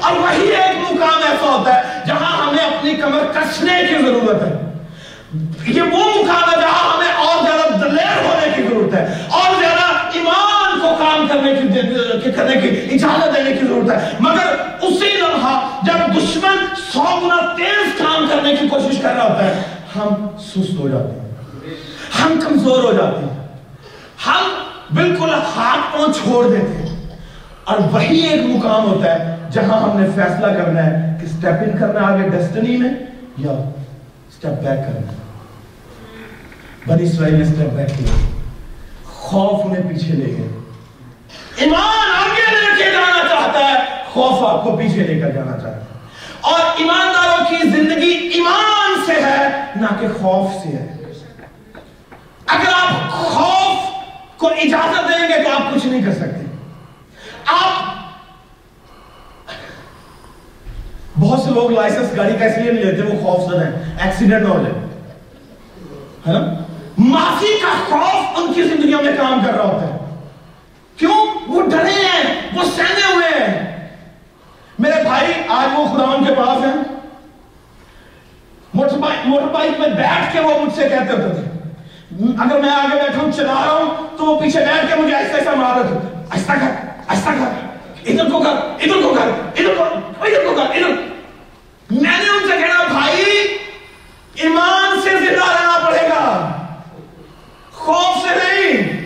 اور 0.00 0.16
وہی 0.16 0.46
ایک 0.48 0.76
مقام 0.80 1.22
ایسا 1.22 1.46
ہوتا 1.46 1.74
ہے 1.74 2.00
جہاں 2.06 2.36
ہمیں 2.36 2.64
اپنی 2.64 2.94
کمر 2.94 3.24
کسنے 3.34 3.80
کی 3.88 4.02
ضرورت 4.04 4.42
ہے 4.42 5.72
یہ 5.74 5.82
وہ 5.82 6.04
مقام 6.14 6.50
ہے 6.50 6.60
جہاں 6.60 6.94
ہمیں 6.94 7.12
اور 7.24 7.44
زیادہ 7.44 7.78
دلیر 7.80 8.24
ہونے 8.24 8.52
کی 8.56 8.62
ضرورت 8.62 8.94
ہے 8.94 9.04
اور 9.30 9.60
زیادہ 9.60 9.86
ایمان 10.12 10.80
کو 10.80 10.94
کام 10.98 11.26
کرنے 11.28 11.54
کی 11.54 12.30
کرنے 12.30 12.60
کی 12.60 12.68
اجازت 12.94 13.36
دینے 13.36 13.52
کی 13.52 13.66
ضرورت 13.66 13.90
ہے 13.90 14.16
مگر 14.20 14.54
اسی 14.88 15.10
لمحہ 15.16 15.54
جب 15.82 16.16
دشمن 16.16 16.64
سو 16.92 17.04
گنا 17.22 17.40
تیز 17.56 17.98
کام 17.98 18.26
کرنے 18.30 18.54
کی 18.56 18.68
کوشش 18.68 19.00
کر 19.02 19.14
رہا 19.14 19.28
ہوتا 19.28 19.44
ہے 19.44 19.62
ہم 19.96 20.26
سست 20.46 20.78
ہو 20.78 20.88
جاتے 20.88 21.18
ہیں 21.18 21.20
ہم 22.20 22.38
کمزور 22.40 22.84
ہو 22.84 22.92
جاتے 22.92 23.24
ہیں 23.24 23.46
ہم 24.26 24.50
بالکل 24.94 25.34
ہاتھ 25.56 25.92
پاؤں 25.92 26.12
چھوڑ 26.12 26.44
دیتے 26.48 26.82
ہیں 26.82 27.16
اور 27.64 27.78
وہی 27.92 28.20
ایک 28.20 28.40
مقام 28.46 28.86
ہوتا 28.86 29.14
ہے 29.14 29.36
جہاں 29.50 29.80
ہم 29.80 30.00
نے 30.00 30.06
فیصلہ 30.14 30.46
کرنا 30.46 30.86
ہے 30.86 31.18
کہ 31.20 31.26
سٹیپ 31.26 31.54
ان 31.54 31.78
کرنا 31.78 32.08
آگے 32.08 32.28
ڈیسٹنی 32.28 32.76
میں 32.76 32.90
یا 33.38 33.70
سٹیپ 34.36 34.52
بیک 34.52 34.86
کرنا 34.86 35.12
ہے۔ 35.12 35.16
بنی 36.86 37.02
اسرائیل 37.02 37.34
نے 37.34 37.44
سٹیپ 37.44 37.70
بیک 37.72 37.88
کیا۔ 37.98 38.28
خوف 39.04 39.60
انہیں 39.64 39.88
پیچھے 39.88 40.12
لے 40.12 40.26
گئے۔ 40.26 40.48
ایمان 41.56 42.22
آگے 42.22 42.54
لے 42.54 42.84
کے 42.84 42.90
جانا 42.90 43.28
چاہتا 43.28 43.68
ہے، 43.68 44.02
خوف 44.12 44.42
آپ 44.42 44.64
کو 44.64 44.76
پیچھے 44.76 45.02
لے 45.02 45.20
کر 45.20 45.30
جانا 45.30 45.52
چاہتا 45.52 45.76
ہے۔ 45.76 45.98
اور 46.40 46.60
ایمانداروں 46.60 47.44
کی 47.50 47.68
زندگی 47.68 48.30
ایمان 48.34 49.06
سے 49.06 49.12
ہے، 49.12 49.48
نہ 49.76 49.86
کہ 50.00 50.06
خوف 50.20 50.62
سے 50.62 50.68
ہے۔ 50.68 50.96
اگر 52.46 52.72
آپ 52.74 53.10
خوف 53.10 53.76
کو 54.38 54.48
اجازت 54.48 55.08
دیں 55.08 55.28
گے 55.28 55.42
تو 55.42 55.50
آپ 55.50 55.74
کچھ 55.74 55.86
نہیں 55.86 56.02
کر 56.02 56.12
سکتے۔ 56.12 56.41
آپ 57.46 57.94
بہت 61.20 61.40
سے 61.40 61.50
لوگ 61.50 61.70
لائسنس 61.70 62.16
گاڑی 62.16 62.36
کا 62.38 62.44
اس 62.44 62.58
لیے 62.58 62.72
نہیں 62.72 62.84
لیتے، 62.84 63.02
وہ 63.02 63.24
خوف 63.24 63.50
زدہ 63.50 63.64
ہیں 63.64 63.98
ایکسیڈنٹ 64.00 64.46
ہو 64.48 64.62
جائے 64.62 64.86
ہے 66.28 66.32
نا؟ 66.32 66.62
کا 67.62 67.84
خوف 67.88 68.38
ان 68.38 68.52
کی 68.52 68.62
زندگیوں 68.62 69.02
میں 69.02 69.12
کام 69.16 69.40
کر 69.46 69.54
رہا 69.54 69.64
ہوتا 69.64 69.86
ہے۔ 69.86 69.98
کیوں؟ 70.96 71.26
وہ 71.46 71.62
ڈرے 71.62 71.90
ہیں، 71.90 72.48
وہ 72.52 72.64
سہنے 72.76 73.14
ہوئے 73.14 73.44
ہیں۔ 73.44 73.88
میرے 74.78 75.02
بھائی، 75.02 75.32
آج 75.48 75.78
وہ 75.78 75.84
خدا 75.84 76.04
ان 76.04 76.24
کے 76.24 76.34
پاس 76.34 76.64
ہیں۔ 76.64 76.96
موٹر 78.74 78.98
بائک 78.98 79.28
موٹر 79.28 79.46
بائک 79.46 79.80
میں 79.80 79.88
بیٹھ 79.88 80.32
کے 80.32 80.40
وہ 80.40 80.58
مجھ 80.58 80.74
سے 80.74 80.82
کہتے 80.82 81.12
ہوتے 81.12 81.34
تھے۔ 81.34 81.58
اگر 82.38 82.60
میں 82.60 82.70
آگے 82.70 82.96
بیٹھا 82.96 83.22
ہوں، 83.22 83.32
چلا 83.32 83.54
رہا 83.54 83.72
ہوں، 83.72 84.18
تو 84.18 84.24
وہ 84.24 84.40
پیچھے 84.40 84.60
بیٹھ 84.60 84.94
کے 84.94 85.02
مجھے 85.02 85.16
ایسا 85.16 85.38
ایسا 85.38 85.50
مار 85.54 85.80
رہے 85.80 85.88
تھے 85.88 86.24
ایسا 86.30 86.54
کر۔ 86.54 86.91
ایسا 87.08 87.30
کر 87.32 88.10
ادھر 88.10 88.30
کو 88.30 88.38
کر 88.40 88.56
ادھر 88.80 89.02
کو 89.02 89.14
کر 89.14 89.28
ادھر 89.56 89.74
کو 89.74 89.84
ادھر 89.84 90.44
کو 90.44 90.54
کر 90.54 90.74
ادھر 90.74 90.90
میں 91.90 92.18
نے 92.18 92.28
ان 92.28 92.48
سے 92.48 92.58
کہنا 92.58 92.82
بھائی 92.90 93.22
ایمان 94.36 95.00
سے 95.02 95.10
زندہ 95.10 95.46
رہنا 95.46 95.78
پڑے 95.84 96.08
گا 96.08 96.22
خوف 97.74 98.22
سے 98.22 98.34
نہیں 98.36 98.98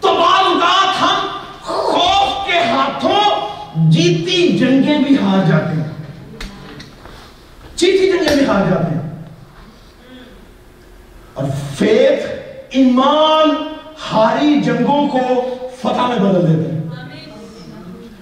تو 0.00 0.14
بعض 0.14 0.46
اوقات 0.46 1.02
ہم 1.02 1.26
خوف 1.62 2.46
کے 2.46 2.58
ہاتھوں 2.70 3.90
جیتی 3.90 4.46
جنگیں 4.58 4.98
بھی 4.98 5.16
ہار 5.18 5.46
جاتے 5.48 5.74
ہیں 5.74 5.84
جیتی 7.76 8.10
جنگیں 8.10 8.36
بھی 8.36 8.46
ہار 8.46 8.70
جاتے 8.70 8.94
ہیں 8.94 9.04
اور 11.34 11.44
فیت 11.74 12.74
ایمان 12.76 13.50
ہاری 14.06 14.60
جنگوں 14.60 15.06
کو 15.08 15.20
فتح 15.80 16.06
میں 16.08 16.18
بدل 16.18 16.46
دیتا 16.46 16.70
ہے 16.70 17.02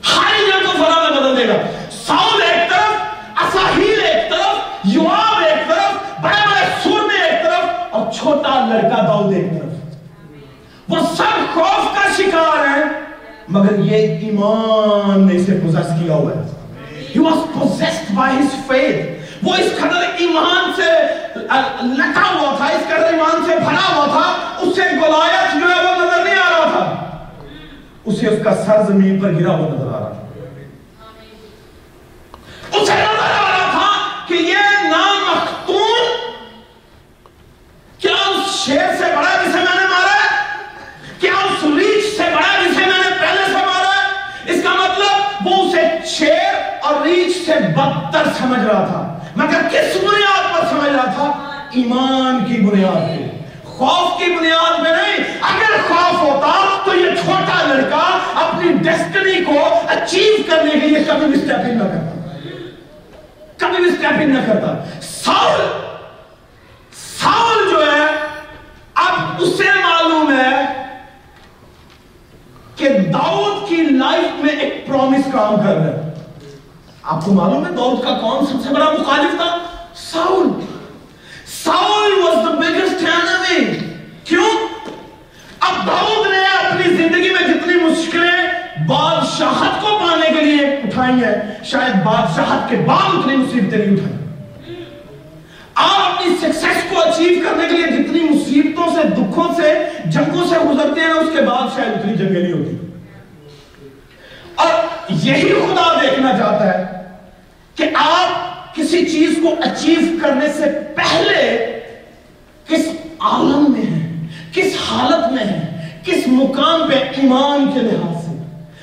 ہاری 0.06 0.46
جنگ 0.46 0.66
کو 0.66 0.72
فتح 0.74 1.00
میں 1.00 1.10
بدل 1.12 1.36
دے 1.36 1.46
گا 1.48 1.56
ساؤل 1.96 2.42
ایک 2.42 2.70
طرف 2.70 3.44
اساہیل 3.44 4.00
ایک 4.02 4.30
طرف 4.30 4.86
یواب 4.86 5.42
ایک 5.44 5.68
طرف 5.68 6.22
بڑے 6.22 6.42
بڑے 6.46 6.66
سورمے 6.82 7.22
ایک 7.24 7.44
طرف 7.44 7.94
اور 7.94 8.10
چھوٹا 8.12 8.58
لڑکا 8.66 9.02
داؤد 9.02 9.34
ایک 9.34 9.50
طرف 9.52 10.92
وہ 10.92 11.06
سب 11.16 11.54
خوف 11.54 11.94
کا 11.94 12.10
شکار 12.16 12.66
ہیں 12.68 12.84
مگر 13.50 13.78
یہ 13.84 14.18
ایمان 14.20 15.26
نے 15.26 15.36
اسے 15.36 15.58
پوزیس 15.62 15.98
کیا 15.98 16.14
ہوا 16.14 16.32
ہے 16.32 16.52
He 17.08 17.20
was 17.20 17.42
possessed 17.50 18.08
by 18.14 18.30
his 18.32 18.54
faith 18.68 19.02
وہ 19.42 19.54
اس 19.54 19.72
قدر 19.78 20.04
ایمان 20.18 20.72
سے 20.76 20.90
لٹا 21.84 22.22
ہوا 22.24 22.54
تھا 22.56 22.66
اس 22.66 22.86
قدر 22.86 23.04
ایمان 23.06 23.44
سے 23.46 23.56
بھرا 23.58 23.86
ہوا 23.86 24.06
تھا 24.06 24.66
اسے 24.66 24.82
گلایت 24.94 25.54
جو 25.54 25.68
ہے 25.68 25.78
وہ 25.78 25.94
نظر 25.94 26.24
نہیں 26.24 26.34
آ 26.36 26.48
رہا 26.50 26.70
تھا 26.70 26.84
اسے 28.04 28.26
اس 28.28 28.38
کا 28.44 28.54
سر 28.56 28.82
زمین 28.88 29.20
پر 29.20 29.32
گرا 29.32 29.56
ہوا 29.56 29.68
نظر 29.68 29.86
آ 29.88 29.98
رہا 29.98 30.10
تھا 30.10 30.22
اسے 32.72 32.92
نظر 32.94 33.32
آ 33.32 33.48
رہا 33.48 33.70
تھا 33.70 33.90
کہ 34.28 34.34
یہ 34.34 34.88
نام 34.88 35.22
مختون 35.26 36.02
کیا 38.00 38.16
اس 38.30 38.54
شیر 38.56 38.96
سے 38.98 39.14
بڑا 39.16 39.34
جسے 39.36 39.58
میں 39.58 39.76
نے 39.76 39.86
مارا 39.86 40.14
ہے 40.14 40.28
کیا 41.20 41.32
اس 41.44 41.64
ریچھ 41.76 42.16
سے 42.16 42.30
بڑا 42.34 42.58
جسے 42.60 42.82
میں 42.82 42.98
نے 42.98 43.14
پہلے 43.20 43.46
سے 43.46 43.64
مارا 43.66 43.92
ہے 43.92 44.52
اس 44.54 44.62
کا 44.64 44.74
مطلب 44.74 45.46
وہ 45.46 45.62
اسے 45.64 45.86
شیر 46.16 46.62
اور 46.82 47.06
ریچھ 47.06 47.36
سے 47.46 47.58
بدتر 47.76 48.24
سمجھ 48.38 48.60
رہا 48.60 48.84
تھا۔ 48.84 49.18
مگر 49.36 49.68
کس 49.68 49.96
بنیاد 49.96 50.54
پر 50.54 50.66
سمجھ 50.70 50.92
رہا 50.92 51.04
تھا؟ 51.04 51.24
ایمان 51.70 52.44
کی 52.44 52.60
بنیاد 52.60 52.92
پہ۔ 52.92 53.44
خوف 53.64 54.18
کی 54.18 54.24
بنیاد 54.40 54.84
پہ 54.84 54.88
نہیں۔ 54.88 55.38
اگر 55.40 55.88
خوف 55.88 56.22
ہوتا 56.22 56.80
تو 56.84 56.96
یہ 56.96 57.10
چھوٹا 57.24 57.66
لڑکا 57.66 58.18
اپنی 58.34 58.72
ڈیسٹنی 58.72 59.44
کو 59.44 59.68
اچیو 59.88 60.36
کرنے 60.50 60.70
کے 60.70 60.86
لیے 60.86 61.04
کبھی 61.04 61.26
بھی 61.26 61.36
سٹیپ 61.36 61.64
نہ 61.64 61.84
کرتا۔ 61.84 62.10
کبھی 63.56 63.82
بھی 63.82 63.90
سٹیپ 63.90 64.12
نہ 64.12 64.38
کرتا۔ 64.46 65.00
ساؤل 65.02 65.66
ساؤل 67.22 67.70
جو 67.70 67.92
ہے، 67.92 68.06
اب 68.94 69.14
اسے 69.38 69.64
معلوم 69.64 70.38
ہے 70.38 70.60
کہ 72.76 72.88
داؤد 72.88 73.68
کی 73.68 73.76
لائف 73.76 74.44
میں 74.44 74.56
ایک 74.56 74.86
پرومس 74.86 75.32
کام 75.32 75.56
کر 75.56 75.74
رہا 75.74 75.86
ہے۔ 75.86 76.13
آپ 77.06 77.24
کو 77.24 77.32
معلوم 77.32 77.66
ہے 77.66 77.72
داؤد 77.72 78.04
کا 78.04 78.18
کون 78.20 78.46
سب 78.46 78.68
سے 78.68 78.74
بڑا 78.74 78.90
مخالف 78.90 79.36
تھا؟ 79.36 79.58
Saul. 79.94 80.48
Saul 81.64 82.12
was 82.12 82.36
the 82.36 82.54
biggest 82.54 83.04
enemy 83.06 83.78
کیوں؟ 84.24 84.50
اب 85.60 85.86
داؤد 85.86 86.26
نے 86.26 86.38
اپنی 86.38 86.96
زندگی 86.96 87.30
میں 87.30 87.48
جتنی 87.48 87.74
مشکلیں 87.74 88.52
بادشاہت 88.88 89.82
کو 89.82 89.98
پانے 90.02 90.38
کے 90.38 90.44
لیے 90.44 90.66
اٹھائی 90.66 91.14
ہیں، 91.14 91.64
شاید 91.64 92.04
بادشاہت 92.04 92.70
کے 92.70 92.76
بعد 92.76 93.14
اتنی 93.14 93.36
مصیبتیں 93.36 93.78
نہیں 93.78 93.96
اٹھائی۔ 93.96 94.14
آپ 95.74 96.12
اپنی 96.12 96.36
سکسیس 96.36 96.84
کو 96.90 97.02
اچیو 97.02 97.48
کرنے 97.48 97.68
کے 97.68 97.76
لیے 97.76 98.02
جتنی 98.02 98.20
مصیبتوں 98.20 98.94
سے، 98.94 99.08
دکھوں 99.08 99.54
سے، 99.56 99.84
جنگوں 100.04 100.44
سے 100.46 100.54
گزرتے 100.58 101.00
ہیں، 101.00 101.08
اس 101.08 101.28
کے 101.36 101.42
بعد 101.42 101.76
شاید 101.76 101.98
اتنی 101.98 102.14
جنگیں 102.14 102.42
نہیں 102.42 102.52
ہوتی۔ 102.52 102.76
اور 104.54 104.68
یہی 105.08 105.52
خدا 105.52 106.00
دیکھنا 106.02 106.38
چاہتا 106.38 106.78
ہے 106.78 106.94
کہ 107.74 107.84
آپ 107.94 108.54
کسی 108.74 109.04
چیز 109.04 109.33
کو 109.44 109.54
اچیو 109.62 110.00
کرنے 110.22 110.46
سے 110.56 110.70
پہلے 110.96 111.40
کس 112.68 112.86
عالم 113.18 113.64
میں 113.68 113.82
ہیں 113.82 114.28
کس 114.52 114.76
حالت 114.90 115.32
میں 115.32 115.44
ہیں 115.44 115.88
کس 116.04 116.26
مقام 116.26 116.88
پہ 116.88 116.94
ایمان 116.94 117.70
کے 117.74 117.80
لحاظ 117.80 118.24
سے؟ 118.24 118.32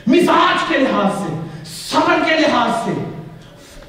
مزاج 0.08 0.63
کے 0.68 0.77
لحاظ 0.77 1.12
سے؟ 1.22 1.34
صبر 1.65 2.24
کے 2.25 2.36
لحاظ 2.36 2.86
سے؟ 2.86 2.94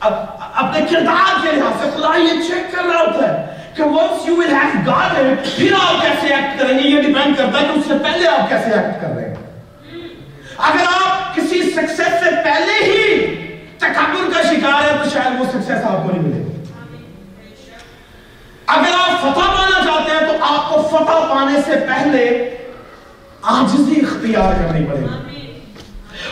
اپنے 0.00 0.80
کردار 0.90 1.34
کے 1.42 1.52
لحاظ 1.52 1.82
سے؟ 1.82 1.90
خدا 1.96 2.16
یہ 2.16 2.42
چیک 2.48 2.72
کر 2.72 2.84
رہا 2.84 3.00
ہوتا 3.00 3.28
ہے 3.28 3.52
کہ 3.76 3.82
once 3.82 4.28
you 4.28 4.36
will 4.38 4.52
have 4.52 4.78
got 4.86 5.18
it 5.20 5.56
پھر 5.56 5.72
آپ 5.72 6.02
کیسے 6.02 6.34
ایکٹ 6.34 6.60
کریں 6.60 6.78
گے؟ 6.78 6.88
یہ 6.88 7.02
ڈیپینڈ 7.02 7.36
کرتا 7.36 7.60
ہے 7.60 7.66
کہ 7.66 7.78
اس 7.78 7.84
سے 7.88 7.94
پہلے 8.02 8.28
آپ 8.28 8.48
کیسے 8.48 8.70
ایکٹ 8.70 9.00
کر 9.00 9.08
رہے 9.08 9.28
ہیں۔ 9.28 9.34
اگر 10.58 10.84
آپ 10.92 11.36
کسی 11.36 11.62
سکسیس 11.62 12.20
سے 12.24 12.30
پہلے 12.44 12.84
ہی 12.84 13.26
تکبر 13.78 14.32
کا 14.34 14.42
شکار 14.42 14.90
ہے 14.90 14.96
تو 15.04 15.10
شاید 15.10 15.40
وہ 15.40 15.44
سکسیس 15.44 15.84
آپ 15.84 16.02
کو 16.02 16.10
نہیں 16.10 16.22
ملے 16.22 16.44
گا۔ 16.44 16.51
اگر 18.66 18.92
آپ 18.98 19.20
فتح 19.20 19.40
پانا 19.40 19.84
چاہتے 19.84 20.10
ہیں 20.10 20.32
تو 20.32 20.44
آپ 20.44 20.70
کو 20.70 20.82
فتح 20.82 21.34
پانے 21.34 21.62
سے 21.66 21.72
پہلے 21.88 22.56
آجزی 23.42 24.00
اختیار 24.00 24.52
کرنی 24.52 24.86
پڑے 24.86 25.00
گی۔ 25.00 25.60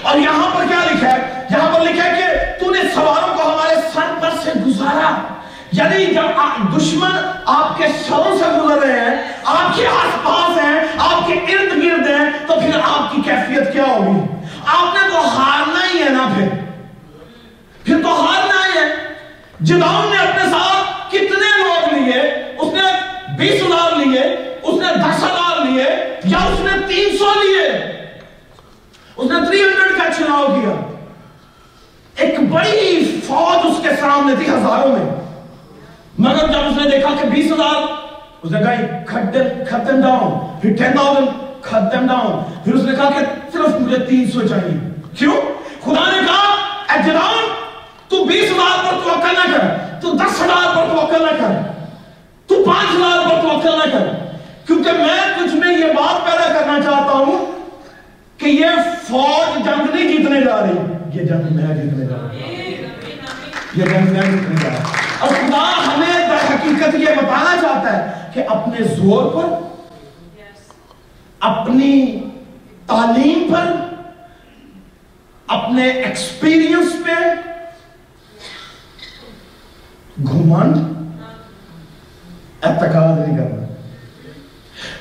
اور 0.02 0.16
یہاں 0.18 0.50
پر 0.54 0.64
کیا 0.68 0.78
لکھا 0.90 1.12
ہے؟ 1.12 1.46
یہاں 1.50 1.74
پر 1.74 1.80
لکھا 1.80 2.04
ہے 2.04 2.20
کہ 2.20 2.64
تو 2.64 2.70
نے 2.70 2.80
سواروں 2.94 3.36
کو 3.36 3.42
ہمارے 3.42 3.74
سر 3.94 4.18
پر 4.20 4.30
سے 4.44 4.50
گزارا۔ 4.66 5.34
یعنی 5.72 6.06
جب 6.06 6.22
دشمن 6.76 7.10
آپ 7.46 7.78
کے 7.78 7.84
سروں 8.08 8.38
سے 8.38 8.44
گزر 8.60 8.86
رہے 8.86 9.00
ہیں، 9.00 9.32
آپ 9.44 9.76
کے 9.76 9.86
آس 9.86 10.22
پاس 10.22 10.58
ہیں، 10.58 10.80
آپ 10.98 11.26
کے 11.26 11.34
ارد 11.34 11.84
گرد 11.84 12.08
ہیں، 12.08 12.46
تو 12.46 12.54
پھر 12.54 12.80
آپ 12.82 13.14
کی 13.14 13.22
کیفیت 13.22 13.72
کیا 13.72 13.82
ہوگی؟ 13.82 14.20
آپ 14.66 14.94
نے 14.94 15.10
تو 15.10 15.38
ہارنا 15.38 15.80
ہی 15.94 16.02
ہے 16.02 16.08
نا 16.08 16.28
پھر۔ 16.34 16.48
پھر 17.84 18.02
تو 18.02 18.26
ہارنا 18.26 18.66
ہی 18.66 18.78
ہے۔ 18.78 18.94
جداؤن 19.60 20.10
نے 20.10 20.16
اپنے 20.16 20.42
ساتھ 20.50 20.79
لیے، 22.00 22.20
اس 22.58 22.72
نے 22.72 22.82
بیس 23.38 23.62
ہزار 23.62 23.96
لیے، 23.96 24.20
اس 24.62 24.80
نے 24.80 24.88
دس 24.96 25.24
ہزار 25.24 25.66
لیے، 25.66 25.84
یا 26.24 26.38
اس 26.38 26.60
نے 26.60 26.86
تین 26.86 27.18
سو 27.18 27.24
لیے۔ 27.42 27.68
اس 29.16 29.30
نے 29.30 29.46
تھری 29.46 29.62
ہنڈریڈ 29.62 29.98
کا 29.98 30.12
چناؤ 30.18 30.46
کیا۔ 30.46 30.96
ایک 32.16 32.40
بڑی 32.40 33.20
فوج 33.26 33.66
اس 33.66 33.76
کے 33.82 33.88
سامنے 34.00 34.44
تھی 34.44 34.52
ہزاروں 34.52 34.96
میں۔ 34.96 35.20
مگر 36.18 36.52
جب 36.52 36.58
اس 36.58 36.84
نے 36.84 36.90
دیکھا 36.90 37.10
کہ 37.22 37.28
بیس 37.28 37.52
ہزار، 37.52 37.82
اس 38.42 38.50
نے 38.50 38.58
کہا 38.58 38.72
cut 39.72 39.92
them 39.92 40.10
down. 40.10 40.50
پھر 40.60 40.76
ten 40.76 40.92
thousand 40.92 41.28
cut 41.74 41.82
them 41.82 42.16
down 42.16 42.44
پھر 42.64 42.74
اس 42.74 42.82
نے 42.82 42.92
کہا 42.92 43.10
کہ 43.10 43.24
صرف 43.52 43.80
مجھے 43.80 43.98
تین 43.98 44.30
سو 44.30 44.48
چاہیے۔ 44.48 44.90
کیوں؟ 45.18 45.34
خدا 45.84 46.10
نے 46.10 46.18
کہا، 46.26 46.54
اے 46.92 47.02
جناب، 47.06 47.46
تو 48.10 48.24
بیس 48.24 48.50
ہزار 48.50 48.84
پر 48.84 48.98
توکل 49.04 49.34
نہ 49.34 49.56
کر، 49.56 49.66
تو 50.00 50.12
دس 50.12 50.42
ہزار 50.42 50.76
پر 50.76 50.96
توکل 50.96 51.24
نہ 51.24 51.30
کر۔ 51.30 51.79
تو 52.50 52.62
پانچ 52.64 52.88
ہزار 52.96 53.28
پر 53.28 53.40
توکل 53.42 53.78
نہ 53.78 53.92
کر 53.92 54.06
کیونکہ 54.66 54.92
میں 54.92 55.18
تجھ 55.36 55.54
میں 55.54 55.72
یہ 55.78 55.92
بات 55.92 56.24
پیدا 56.26 56.52
کرنا 56.52 56.80
چاہتا 56.82 57.12
ہوں 57.12 57.44
کہ 58.36 58.46
یہ 58.46 58.80
فوج 59.08 59.64
جنگ 59.64 59.94
نہیں 59.94 60.08
جیتنے 60.08 60.40
جا 60.40 60.60
رہی۔ 60.60 61.18
یہ 61.18 61.24
جنگ 61.24 61.54
میں 61.56 61.74
جیتنے 61.76 62.06
جا 62.06 62.16
رہا 62.16 62.34
یہ 63.76 63.84
جنگ 63.84 64.12
میں 64.12 64.22
جیتنے 64.22 64.56
جا 64.62 64.68
رہا 64.68 64.98
اور 65.20 65.28
خدا 65.28 65.62
ہمیں 65.86 66.28
در 66.28 66.44
حقیقت 66.50 66.94
یہ 66.94 67.14
بتانا 67.16 67.56
چاہتا 67.62 67.96
ہے 67.96 68.30
کہ 68.34 68.42
اپنے 68.48 68.84
زور 68.96 69.32
پر، 69.34 69.48
اپنی 71.40 71.94
تعلیم 72.86 73.52
پر، 73.52 73.72
اپنے 75.48 75.90
ایکسپیرینس 75.90 76.92
پہ 77.04 77.18
گھمنڈ 80.24 80.99
اعتقاد 82.62 83.28
نہیں 83.28 83.38
کرنا 83.38 83.66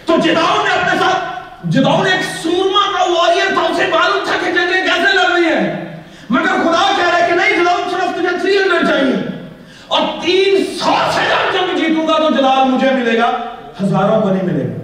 تو 0.05 0.17
جداؤں 0.23 0.63
نے 0.63 0.69
اپنے 0.69 0.99
ساتھ 0.99 1.17
جداؤں 1.63 2.03
نے 2.03 2.09
ایک 2.09 2.21
سورما 2.43 2.99
کا 2.99 3.11
واریر 3.11 3.53
تھا، 3.53 3.61
اسے 3.61 3.87
معلوم 3.87 4.23
تھا 4.25 4.33
کہ 4.45 4.51
جنگیں 4.51 4.85
کیسے 4.85 5.13
لڑ 5.13 5.31
رہی 5.33 5.53
ہیں۔ 5.53 6.01
مگر 6.29 6.47
خدا 6.47 6.91
کہہ 6.97 7.09
رہا 7.09 7.23
ہے 7.23 7.27
کہ 7.27 7.35
نہیں 7.35 7.63
جداؤں 7.63 7.89
صرف 7.91 8.15
تجھے 8.15 8.37
تھری 8.41 8.57
ہنڈریڈ 8.57 8.87
چاہیے۔ 8.87 9.45
اور 9.87 10.01
تین 10.21 10.77
سو 10.79 10.91
سے 11.13 11.21
جب 11.29 11.53
جب 11.53 11.77
جیتوں 11.77 12.07
گا 12.07 12.13
تو 12.13 12.35
جلال 12.37 12.69
مجھے 12.69 12.91
ملے 12.91 13.19
گا۔ 13.19 13.31
ہزاروں 13.83 14.21
کو 14.21 14.29
نہیں 14.29 14.43
ملے 14.43 14.65
گا۔ 14.65 14.79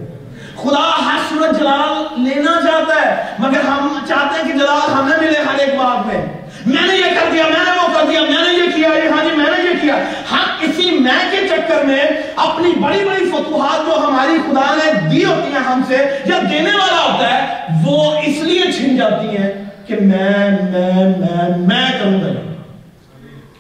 خدا 0.61 1.05
ہر 1.05 1.19
صورت 1.29 1.59
جلال 1.59 2.21
لینا 2.21 2.51
چاہتا 2.51 3.01
ہے، 3.01 3.23
مگر 3.39 3.59
ہم 3.59 3.97
چاہتے 4.07 4.41
ہیں 4.41 4.51
کہ 4.51 4.59
جلال 4.59 4.93
ہمیں 4.93 5.17
ملے 5.17 5.39
ہر 5.39 5.59
ایک 5.59 5.75
بات 5.75 6.07
میں۔ 6.07 6.25
میں 6.65 6.87
نے 6.87 6.95
یہ 6.97 7.19
کر 7.19 7.31
دیا، 7.33 7.43
میں 7.43 7.65
نے 7.65 7.71
وہ 7.71 7.87
کر 7.93 8.05
دیا، 8.09 8.21
میں 8.21 8.43
نے 8.47 8.65
یہ 8.65 8.71
کیا، 8.75 8.89
یہ 9.03 9.09
ہاں 9.09 9.23
جی 9.23 9.35
میں 9.35 9.51
نے 9.57 9.63
یہ 9.63 9.73
کیا۔ 9.81 9.95
ہم 10.31 10.45
اسی 10.61 10.91
میں 10.99 11.19
کے 11.31 11.47
چکر 11.47 11.83
میں 11.83 12.03
اپنی 12.35 12.71
بڑی 12.81 12.99
بڑی 13.05 13.25
فتوحات 13.29 13.85
جو 13.85 13.97
ہماری 14.07 14.37
خدا 14.45 14.75
نے 14.75 15.09
دی 15.09 15.25
ہوتی 15.25 15.51
ہیں 15.51 15.63
ہم 15.67 15.81
سے، 15.87 15.97
یا 16.25 16.39
دینے 16.51 16.71
والا 16.71 17.01
ہوتا 17.01 17.33
ہے، 17.33 17.67
وہ 17.85 18.13
اس 18.25 18.43
لیے 18.43 18.71
چھن 18.71 18.97
جاتی 18.97 19.37
ہیں 19.37 19.51
کہ 19.87 19.95
میں 20.01 20.49
میں 20.71 20.93
میں 21.19 21.57
میں 21.57 21.91
کروں 21.99 22.21
گا۔ 22.21 22.33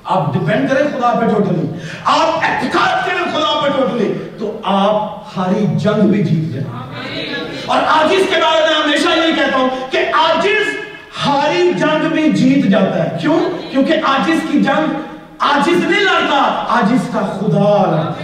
آپ 0.03 0.33
ڈیپینڈ 0.33 0.69
کریں 0.69 0.83
خدا 0.87 1.13
پہ 1.19 1.25
ٹوٹلی 1.25 1.67
آپ 2.05 2.43
اعتقاد 2.43 3.05
کریں 3.05 3.31
خدا 3.31 3.59
پہ 3.59 3.69
ٹوٹلی 3.77 4.13
تو 4.39 4.59
آپ 4.63 5.37
ہاری 5.37 5.65
جنگ 5.75 6.09
بھی 6.09 6.23
جیت 6.23 6.53
جائیں۔ 6.53 6.67
اور 7.65 7.79
آجز 7.87 8.29
کے 8.29 8.41
بارے 8.41 8.61
میں 8.67 8.75
ہمیشہ 8.83 9.17
یہی 9.17 9.35
کہتا 9.35 9.57
ہوں 9.57 9.69
کہ 9.91 9.97
آجز 10.13 10.64
ہاری 11.27 11.73
جنگ 11.73 12.07
بھی 12.07 12.31
جیت 12.31 12.65
جاتا 12.65 13.03
ہے۔ 13.03 13.17
کیوں؟ 13.21 13.39
کیونکہ 13.71 13.93
آجز 14.03 14.39
کی 14.51 14.59
جنگ 14.59 14.93
آجز 15.39 15.83
نہیں 15.85 16.01
لڑتا، 16.01 16.65
آجز 16.69 17.09
کا 17.13 17.19
خدا 17.19 17.91
لڑتا 17.91 18.23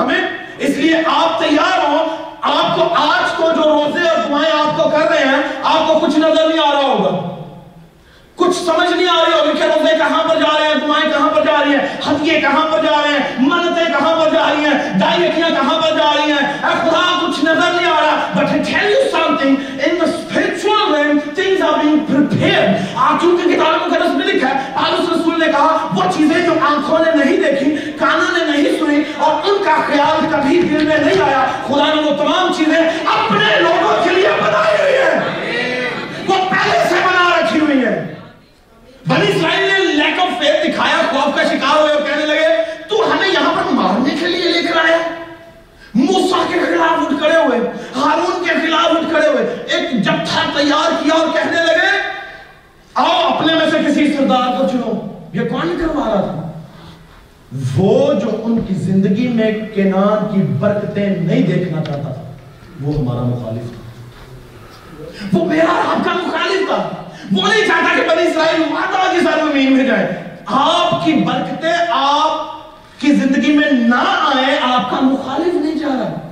ہمیں 0.00 0.20
اس 0.58 0.76
لیے 0.76 0.96
آپ 0.96 1.38
تیار 1.38 1.78
ہو، 1.88 2.16
آپ 2.42 2.76
کو 2.76 2.94
آج 2.94 3.36
کو 3.36 3.42
جو 3.42 3.62
روزے 3.62 4.08
اور 4.08 4.30
دعائیں 4.30 4.60
آپ 4.60 4.76
کو 4.76 4.90
کر 4.90 5.10
رہے 5.10 5.24
ہیں، 5.24 5.42
آپ 5.62 5.88
کو 5.88 5.98
کچھ 5.98 6.18
نظر 6.18 6.48
نہیں 6.48 6.68
آ 6.68 6.72
رہا 6.72 6.88
ہوگا۔ 6.88 7.40
کچھ 8.36 8.56
سمجھ 8.56 8.92
نہیں 8.92 9.08
آ 9.08 9.24
رہی 9.24 9.32
ہوگی 9.32 9.58
کہ 9.58 9.64
روزے 9.64 9.98
کہاں 9.98 10.28
پر 10.28 10.36
جا 10.36 10.58
رہے 10.58 10.68
ہیں، 10.68 10.74
دعائیں 10.74 11.12
کہاں 11.12 11.28
پر 11.28 11.44
جا 11.44 11.64
رہی 11.64 11.70
ہیں، 11.70 11.86
ہتھیے 12.08 12.40
کہاں 12.40 12.72
پر 12.72 12.82
جا 12.82 13.02
رہے 13.04 13.12
ہیں، 13.12 13.20
منتیں 13.38 13.84
کہاں 13.84 14.24
پر 14.24 14.30
جا 14.30 14.50
رہی 14.50 14.64
ہیں 14.64 14.98
دائیکیاں 14.98 15.50
کہاں 15.50 15.82
پر 15.82 15.96
جا 15.98 16.12
رہی 16.14 16.32
ہیں۔ 16.32 16.38
اے 16.38 16.90
خدا، 16.90 17.26
کچھ 17.26 17.44
نظر 17.44 17.72
نہیں 17.72 17.86
آ 17.86 18.00
رہا۔ 18.00 18.10
But 18.36 18.48
I 18.48 18.54
tell 18.54 18.88
you 18.88 19.20
something 19.20 19.54
being 22.40 22.54
prepared 22.54 22.80
آج 22.94 23.22
چونکہ 23.22 23.54
کتاب 23.54 23.88
مقدس 23.88 24.14
میں 24.16 24.26
لکھا 24.26 24.48
ہے، 24.48 24.72
پالوس 24.74 25.10
رسول 25.10 25.40
نے 25.40 25.46
کہا، 25.46 25.88
وہ 25.94 26.02
چیزیں 26.16 26.46
جو 26.46 26.52
آنکھوں 26.60 26.98
نے 26.98 27.24
نہیں 27.24 27.36
دیکھی، 27.36 27.92
کانوں 27.92 28.38
نے 28.38 28.44
نہیں 28.44 28.78
سنی 28.78 29.02
اور 29.18 29.34
ان 29.34 29.64
کا 29.64 29.82
خیال 29.86 30.26
کبھی 30.32 30.62
دل 30.62 30.86
میں 30.86 30.98
نہیں 30.98 31.22
آیا۔ 31.22 31.44
خدا 31.66 31.94
نے 31.94 32.02
وہ 32.02 32.16
تمام 32.16 32.52
چیزیں 32.56 32.90
اپنے 33.06 33.60
لوگوں 33.60 34.04
کے 34.04 34.10
لیے 34.10 34.28
بنائی 34.28 34.82
ہوئی 34.82 34.94
ہیں۔ 34.94 35.20
وہ 36.26 36.34
پہلے 36.50 36.78
سے 36.88 36.94
بنا 36.94 37.36
رکھی 37.38 37.60
ہوئی 37.60 37.86
ہیں۔ 37.86 38.14
بنی 39.06 39.36
اسرائیل 39.36 39.72
نے 39.72 39.78
لیک 39.78 40.20
آف 40.20 40.28
فیتھ 40.38 40.66
دکھایا، 40.66 40.96
خوف 41.10 41.36
کا 41.36 41.42
شکار 41.42 41.82
ہوئے 41.82 41.92
اور 41.92 42.02
کہنے 42.02 42.26
لگے، 42.26 42.64
تو 42.88 43.12
ہمیں 43.12 43.28
یہاں 43.28 43.52
پر 43.56 43.72
مارنے 43.72 44.14
کے 44.20 44.26
لیے 44.26 44.52
لے 44.52 44.62
کر 44.62 44.84
آیا 44.84 44.98
موسیٰ 45.94 46.52
کے 46.52 46.58
خلاف 46.58 46.98
اٹھ 46.98 47.14
کھڑے 47.18 47.36
ہوئے، 47.36 47.58
ہارون 47.96 48.44
کے 48.44 48.54
خلاف 48.54 48.86
اٹھ 48.86 49.10
کھڑے 49.10 49.28
ہوئے۔ 49.28 49.64
ایک 49.68 50.02
جتھا 50.02 50.42
تیار 50.56 51.02
کیا 51.02 51.14
اور 51.14 51.28
کہنے 51.28 51.56
لگے 51.56 51.89
آؤ 52.94 53.28
اپنے 53.28 53.54
میں 53.54 53.70
سے 53.70 53.78
کسی 53.86 54.12
سردار 54.12 54.60
کو 54.60 54.68
چنو۔ 54.68 55.06
یہ 55.32 55.48
کون 55.48 55.76
کروا 55.80 56.14
رہا 56.14 56.20
تھا؟ 56.20 56.52
وہ 57.76 58.12
جو 58.12 58.40
ان 58.44 58.60
کی 58.68 58.74
زندگی 58.74 59.28
میں 59.28 59.52
کینان 59.74 60.34
کی 60.34 60.42
برکتیں 60.42 61.16
نہیں 61.16 61.42
دیکھنا 61.42 61.84
چاہتا 61.84 62.12
تھا، 62.12 62.32
وہ 62.80 62.94
ہمارا 62.94 63.22
مخالف 63.22 63.70
تھا۔ 63.70 63.80
وہ 65.32 65.44
میرا 65.44 65.82
آپ 65.88 66.04
کا 66.04 66.12
مخالف 66.12 66.68
تھا۔ 66.68 66.88
وہ 67.32 67.48
نہیں 67.48 67.66
چاہتا 67.66 67.96
کہ 67.96 68.08
بنی 68.08 68.30
اسرائیل 68.30 68.60
وعدہ 68.60 69.12
کی 69.12 69.20
سرزمین 69.20 69.76
میں 69.76 69.84
جائے۔ 69.84 70.36
آپ 70.46 71.04
کی 71.04 71.12
برکتیں 71.12 71.72
آپ 71.90 72.40
کی 73.00 73.12
زندگی 73.12 73.58
میں 73.58 73.70
نہ 73.72 74.04
آئے 74.06 74.58
آپ 74.62 74.90
کا 74.90 74.96
مخالف 75.00 75.54
نہیں 75.54 75.78
چاہ 75.78 76.00
رہا۔ 76.00 76.28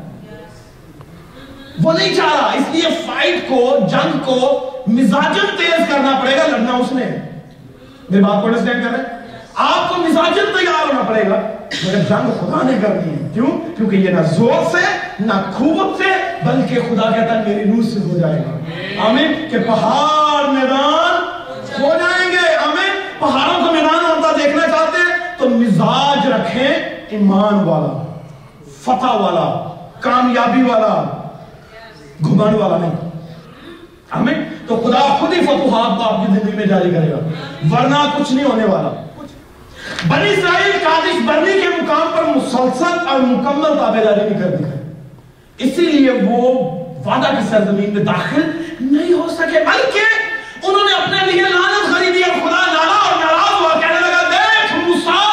وہ 1.82 1.92
نہیں 1.92 2.14
چاہ 2.14 2.36
رہا، 2.40 2.52
اس 2.52 2.64
لیے 2.72 2.90
فائٹ 3.06 3.48
کو، 3.48 3.78
جنگ 3.90 4.18
کو 4.24 4.70
مزاجن 4.88 5.56
تیز 5.58 5.92
کرنا 5.92 6.20
پڑے 6.22 6.36
گا، 6.36 6.46
لڑنا 6.46 6.72
اس 6.72 6.92
نے۔ 6.92 7.04
میری 8.10 8.24
بات 8.24 8.42
کو 8.42 8.46
انڈرسٹینڈ 8.46 8.84
کر 8.84 8.90
رہے 8.90 9.02
آپ 9.54 9.88
کو 9.88 10.02
مزاجن 10.02 10.44
تیار 10.44 10.88
ہونا 10.88 11.02
پڑے 11.08 11.28
گا۔ 11.28 11.40
مگر 11.86 11.98
جنگ 11.98 12.30
خدا 12.40 12.66
نے 12.66 12.78
کرنی 12.82 13.12
ہے۔ 13.12 13.28
کیوں؟ 13.34 13.76
کیونکہ 13.76 13.96
یہ 13.96 14.10
نہ 14.10 14.20
زور 14.20 14.70
سے، 14.70 15.08
نہ 15.20 15.32
قوت 15.58 15.98
سے، 15.98 16.38
بلکہ 16.42 16.74
خدا 16.74 17.10
کہتا 17.10 17.38
ہے 17.38 17.44
میری 17.46 17.70
روح 17.70 17.82
سے 17.82 18.00
ہو 18.00 18.18
جائے 18.18 18.40
گا۔ 18.40 18.58
آمین۔ 19.08 19.32
کہ 19.50 19.58
پہاڑ 19.58 20.50
میدان 20.50 21.22
ہو 21.82 21.88
جائیں 21.88 22.32
گے۔ 22.32 22.54
آمین۔ 22.54 23.00
پہاڑوں 23.18 23.66
کو 23.66 23.72
میدان 23.72 24.04
ہوتا 24.04 24.32
دیکھنا 24.44 24.66
چاہتے 24.66 24.98
ہیں، 24.98 25.38
تو 25.38 25.48
مزاج 25.48 26.26
رکھیں 26.26 26.68
ایمان 27.08 27.54
والا، 27.54 28.20
فتح 28.80 29.06
والا، 29.06 29.74
کامیابی 30.00 30.62
والا 30.62 31.04
گھمن 32.24 32.54
والا 32.54 32.78
نہیں۔ 32.78 33.07
آمین 34.10 34.44
تو 34.66 34.76
خدا 34.76 34.98
خود 34.98 35.32
ہی 35.32 35.40
فتوحات 35.40 35.98
کو 35.98 36.04
آپ 36.04 36.20
کی 36.20 36.32
زندگی 36.32 36.56
میں 36.56 36.66
جاری 36.66 36.90
کرے 36.90 37.10
گا۔ 37.10 37.18
ورنہ 37.70 37.96
کچھ 38.18 38.32
نہیں 38.32 38.46
ہونے 38.46 38.64
والا۔ 38.64 38.88
بنی 40.08 40.30
اسرائیل 40.30 40.72
قادش 40.84 41.20
برنی 41.26 41.52
کے 41.52 41.68
مقام 41.68 42.08
پر 42.16 42.24
مسلسل 42.24 43.08
اور 43.08 43.20
مکمل 43.20 43.78
تابع 43.78 44.02
داری 44.04 44.28
نہیں 44.28 44.42
کر 44.42 44.56
دکھائی 44.56 44.78
اسی 45.58 45.82
لیے 45.82 46.10
وہ 46.10 46.52
وعدہ 47.06 47.28
کی 47.30 47.46
سرزمین 47.50 47.94
میں 47.94 48.04
داخل 48.04 48.40
نہیں 48.80 49.12
ہو 49.12 49.28
سکے، 49.28 49.60
بلکہ 49.64 50.66
انہوں 50.66 50.84
نے 50.84 50.94
اپنے 51.02 51.32
لیے 51.32 51.42
لعنت 51.42 51.94
خریدی 51.94 52.22
اور 52.22 52.36
خدا 52.40 52.66
لالا 52.66 52.98
اور 53.04 53.24
ناراض 53.24 53.60
ہوا، 53.60 53.80
کہنے 53.80 54.00
لگا، 54.00 54.22
دیکھ 54.30 54.72
موسیٰ، 54.88 55.26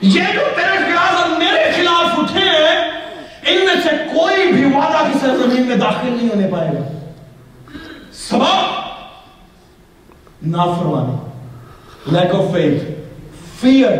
یہ 0.00 0.22
جو 0.34 0.40
تیرے 0.56 0.78
خلاف 0.78 1.20
اور 1.22 1.38
میرے 1.38 1.70
خلاف 1.76 2.18
اٹھے 2.18 2.48
ہیں، 2.48 2.90
ان 3.46 3.64
میں 3.66 3.82
سے 3.82 3.90
کوئی 4.14 4.52
بھی 4.52 4.64
وعدہ 4.64 5.06
کی 5.12 5.18
سرزمین 5.18 5.66
میں 5.66 5.76
داخل 5.76 6.08
نہیں 6.08 6.28
ہونے 6.28 6.48
پائے 6.52 6.68
گا۔ 6.68 6.89
سبب 8.30 8.80
نافرمانی 10.46 11.16
لیک 12.06 12.34
آف 12.34 12.52
فیتھ 12.52 12.84
فیئر 13.60 13.92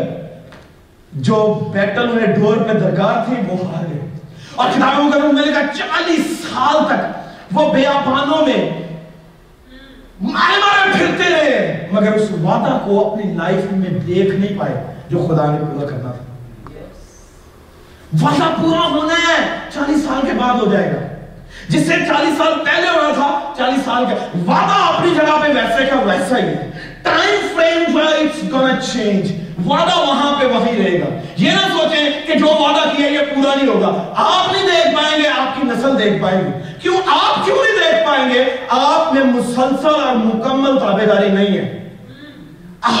جو 1.13 1.69
بیٹل 1.73 2.09
انہیں 2.11 2.35
ڈور 2.35 2.57
پہ 2.57 2.73
درکار 2.73 3.25
تھی 3.25 3.35
وہ 3.47 3.67
ہار 3.67 3.85
گئے۔ 3.85 4.09
اور 4.55 4.69
کتاب 4.69 4.99
مقدس 4.99 5.33
میں 5.33 5.43
لکھا 5.45 5.61
چالیس 5.77 6.25
سال 6.53 6.85
تک۔ 6.85 7.21
وہ 7.51 7.73
بیابانوں 7.73 8.45
میں 8.45 8.69
مارے 10.21 10.57
مارے 10.57 10.91
پھرتے 10.91 11.29
رہے۔ 11.29 11.87
مگر 11.91 12.11
اس 12.13 12.31
وعدہ 12.31 12.79
کو 12.85 13.13
اپنی 13.13 13.33
لائف 13.33 13.71
میں 13.71 13.89
دیکھ 13.89 14.35
نہیں 14.35 14.59
پائے 14.59 14.83
جو 15.09 15.27
خدا 15.29 15.51
نے 15.51 15.57
پورا 15.73 15.87
کرنا 15.87 16.11
تھا۔ 16.11 16.25
وعدہ 18.21 18.61
پورا 18.61 18.87
ہونا 18.87 19.13
ہے 19.13 19.45
چالیس 19.73 20.03
سال 20.03 20.25
کے 20.27 20.33
بعد 20.33 20.53
ہو 20.55 20.71
جائے 20.71 20.91
گا۔ 20.91 21.10
جس 21.71 21.87
سے 21.87 21.93
چالیس 22.07 22.37
سال 22.37 22.53
پہلے 22.65 22.87
ہو 22.87 23.01
رہا 23.01 23.13
تھا، 23.13 23.53
چالیس 23.57 23.85
سال 23.85 24.05
کا 24.05 24.37
وعدہ 24.51 24.95
اپنی 24.95 25.15
جگہ 25.15 25.41
پہ 25.41 25.47
ویسے 25.47 25.85
کا 25.85 25.99
ویسا 25.99 26.37
ہی 26.37 26.43
ہے۔ 26.43 26.71
ٹائم 27.03 27.47
فریم 27.55 27.97
جو 27.97 28.05
ہے 28.05 28.13
اٹس 28.13 28.51
گونا 28.51 28.81
چینج 28.81 29.31
وعدہ 29.67 29.97
وہاں 29.97 30.41
پہ 30.41 30.45
وہی 30.45 30.83
رہے 30.83 30.99
گا۔ 30.99 31.05
یہ 31.37 31.51
نہ 31.51 31.77
سوچیں 31.77 32.27
کہ 32.27 32.33
جو 32.33 32.45
وعدہ 32.47 32.95
کیا 32.95 33.07
یہ 33.07 33.19
پورا 33.19 33.55
نہیں 33.55 33.67
ہوگا۔ 33.67 34.13
آپ 34.15 34.53
نہیں 34.53 34.63
دیکھ 34.63 34.95
پائیں 34.95 35.23
گے، 35.23 35.27
آپ 35.27 35.61
کی 35.61 35.67
نسل 35.67 36.03
دیکھ 36.03 36.23
پائیں 36.23 36.41
گے۔ 36.41 36.73
کیوں؟ 36.81 36.97
آپ 37.07 37.45
کیوں 37.45 37.55
نہیں 37.55 37.91
دیکھ 37.91 38.07
پائیں 38.07 38.29
گے؟ 38.33 38.43
آپ 38.69 39.13
میں 39.13 39.23
مسلسل 39.23 40.03
اور 40.07 40.15
مکمل 40.15 40.79
تابع 40.79 41.15
داری 41.15 41.29
نہیں 41.29 41.57
ہے۔ 41.57 41.89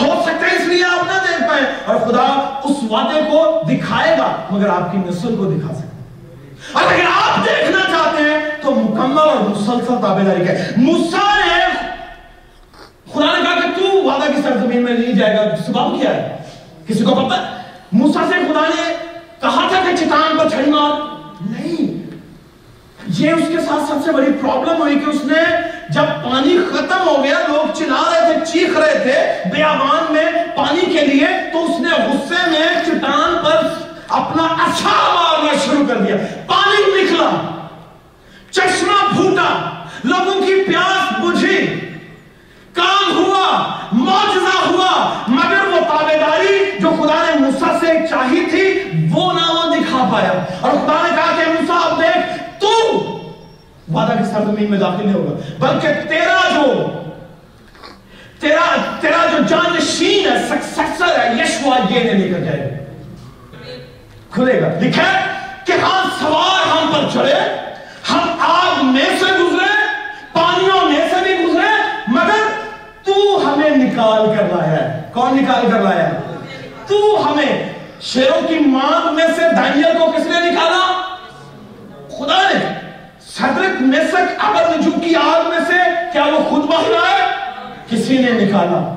ہو 0.01 0.21
سکتا 0.25 0.51
ہے 0.51 0.55
اس 0.55 0.67
لیے 0.67 0.83
آپ 0.85 1.03
نہ 1.07 1.19
دیکھ 1.29 1.49
پائیں۔ 1.49 1.65
اور 1.85 1.95
خدا 1.95 2.59
اس 2.63 2.91
وعدے 2.91 3.21
کو 3.31 3.61
دکھائے 3.69 4.17
گا، 4.17 4.35
مگر 4.51 4.69
آپ 4.69 4.91
کی 4.91 4.97
نسل 4.97 5.35
کو 5.35 5.45
دکھا 5.45 5.73
سکتا 5.73 5.90
اور 6.71 6.83
اگر 6.83 7.05
آپ 7.27 7.45
دیکھنا 7.45 7.79
چاہتے 7.79 8.23
ہیں 8.23 8.39
تو 8.61 8.71
مکمل 8.71 9.19
اور 9.19 9.35
مسلسل 9.35 9.95
تابع 10.01 10.21
داری 10.25 10.45
کا 10.45 10.53
موسیٰ 10.77 11.45
نے 11.45 11.63
خدا 13.13 13.37
نے 13.37 13.41
کہا 13.43 13.55
کہ 13.55 13.79
تو 13.79 14.03
وعدہ 14.03 14.31
کی 14.31 14.41
سرزمین 14.41 14.81
میں 14.81 14.93
نہیں 14.93 15.13
جائے 15.13 15.37
گا 15.37 15.55
سبب 15.65 16.01
کیا 16.01 16.15
ہے؟ 16.15 16.37
کسی 16.87 17.03
کو 17.03 17.15
پتہ 17.15 17.35
موسیٰ 17.91 18.23
سے 18.29 18.33
خدا 18.33 18.61
نے 18.61 18.95
کہا 19.41 19.67
تھا 19.69 19.81
کہ 19.83 19.95
چٹان 19.95 20.37
پر 20.37 20.49
چھڑی 20.49 20.71
مار۔ 20.71 20.91
نہیں۔ 21.41 22.01
یہ 23.07 23.31
اس 23.31 23.43
کے 23.47 23.61
ساتھ 23.61 23.83
سب 23.87 23.95
سے 24.05 24.11
بڑی 24.11 24.31
پرابلم 24.41 24.81
ہوئی 24.81 24.99
کہ 24.99 25.09
اس 25.09 25.23
نے 25.23 25.43
جب 25.89 26.01
پانی 26.01 26.57
ختم 26.71 27.07
ہو 27.07 27.23
گیا، 27.23 27.37
لوگ 27.47 27.77
چلا 27.77 28.11
رہے 28.11 28.33
تھے، 28.33 28.45
چیخ 28.51 28.77
رہے 28.77 28.99
تھے 29.03 29.49
بیابان 29.49 30.13
میں 30.13 30.25
پانی 30.55 30.81
کے 30.81 31.05
لیے، 31.05 31.27
تو 31.53 31.65
اس 31.65 31.79
نے 31.79 31.89
غصے 31.89 32.49
میں 32.49 32.83
چٹان 32.85 33.45
پر 33.45 33.67
اپنا 34.07 34.43
اچھا 34.43 34.89
مارنا 34.89 35.51
شروع 35.65 35.85
کر 35.87 35.95
دیا۔ 35.95 36.15
پانی 36.47 36.60
نکلا 37.21 37.67
چشمہ 38.51 39.15
پھوٹا، 39.15 39.69
لوگوں 40.03 40.41
کی 40.41 40.63
پیاس 40.67 41.19
بجھی۔ 41.19 41.79
کام 42.73 43.17
ہوا، 43.17 43.75
معجزہ 43.91 44.67
ہوا، 44.67 45.13
مگر 45.27 45.67
وہ 45.67 45.79
تابیداری 45.79 46.71
جو 46.79 46.89
خدا 46.89 47.25
نے 47.25 47.39
موسیٰ 47.39 47.79
سے 47.79 48.07
چاہی 48.09 48.45
تھی، 48.49 48.83
وہ 49.11 49.33
نہ 49.33 49.51
وہ 49.51 49.75
دکھا 49.75 50.09
پایا۔ 50.13 50.45
اور 50.61 50.71
خدا 50.71 51.01
نے 51.03 51.15
کہا 51.15 51.43
کہ 51.43 51.51
موسیٰ، 51.51 51.91
اب 51.91 52.01
دیکھ، 52.01 52.43
تو 52.59 52.97
وعدہ 53.93 54.11
کی 54.11 54.23
سرزمین 54.23 54.69
میں 54.69 54.79
داخل 54.79 55.03
نہیں 55.03 55.15
ہوگا، 55.15 55.35
بلکہ 55.59 55.87
تیرا 56.09 56.49
جو، 56.55 56.63
تیرا 58.39 58.75
تیرا 58.99 59.25
جو 59.31 59.37
جانشین 59.49 60.31
ہے 60.31 60.47
سکسیسر 60.49 61.19
ہے 61.19 61.43
یشوا 61.43 61.77
یہ 61.89 62.03
نے 62.03 62.13
لے 62.13 62.33
کر 62.33 62.39
جائے۔ 62.39 62.59
گا 62.59 62.81
کھلے 64.31 64.61
گا۔ 64.61 64.67
لکھا 64.81 65.19
ہے 65.19 65.25
کہ 65.65 65.71
ہم 65.71 66.09
سوار 66.19 66.60
ہم 67.01 67.09
چڑھے 67.13 67.39
ہم 68.09 68.19
آگ 68.39 68.85
میں 68.85 69.09
سے 69.19 69.25
گزرے، 69.25 69.73
پانیوں 70.33 70.89
میں 70.89 71.09
سے 71.09 71.15
بھی 71.23 71.45
گزرے، 71.45 71.69
مگر 72.07 72.61
تو 73.03 73.41
ہمیں 73.45 73.69
نکال 73.69 74.37
کر 74.37 74.43
لایا 74.43 74.71
ہے۔ 74.71 75.01
کون 75.13 75.37
نکال 75.37 75.71
کر 75.71 75.79
لایا 75.79 76.09
ہے؟ 76.09 76.19
تو 76.87 77.27
ہمیں 77.27 77.73
شیروں 78.01 78.47
کی 78.47 78.59
مانگ 78.59 79.15
میں 79.15 79.27
سے 79.35 79.41
دانیل 79.55 79.97
کو 79.99 80.11
کس 80.11 80.25
نے 80.25 80.51
نکالا؟ 80.51 81.15
خدا 82.17 82.41
نے۔ 82.41 82.73
صدرک 83.27 83.81
مسک 83.81 84.45
ابر 84.45 84.77
نجوم 84.77 84.99
کی 84.99 85.15
آگ 85.15 85.49
میں 85.49 85.59
سے، 85.67 85.77
کیا 86.13 86.23
وہ 86.23 86.49
خود 86.49 86.65
باہر 86.65 86.93
آئے؟ 87.11 87.31
کسی 87.89 88.17
نے 88.17 88.31
نکالا۔ 88.31 88.95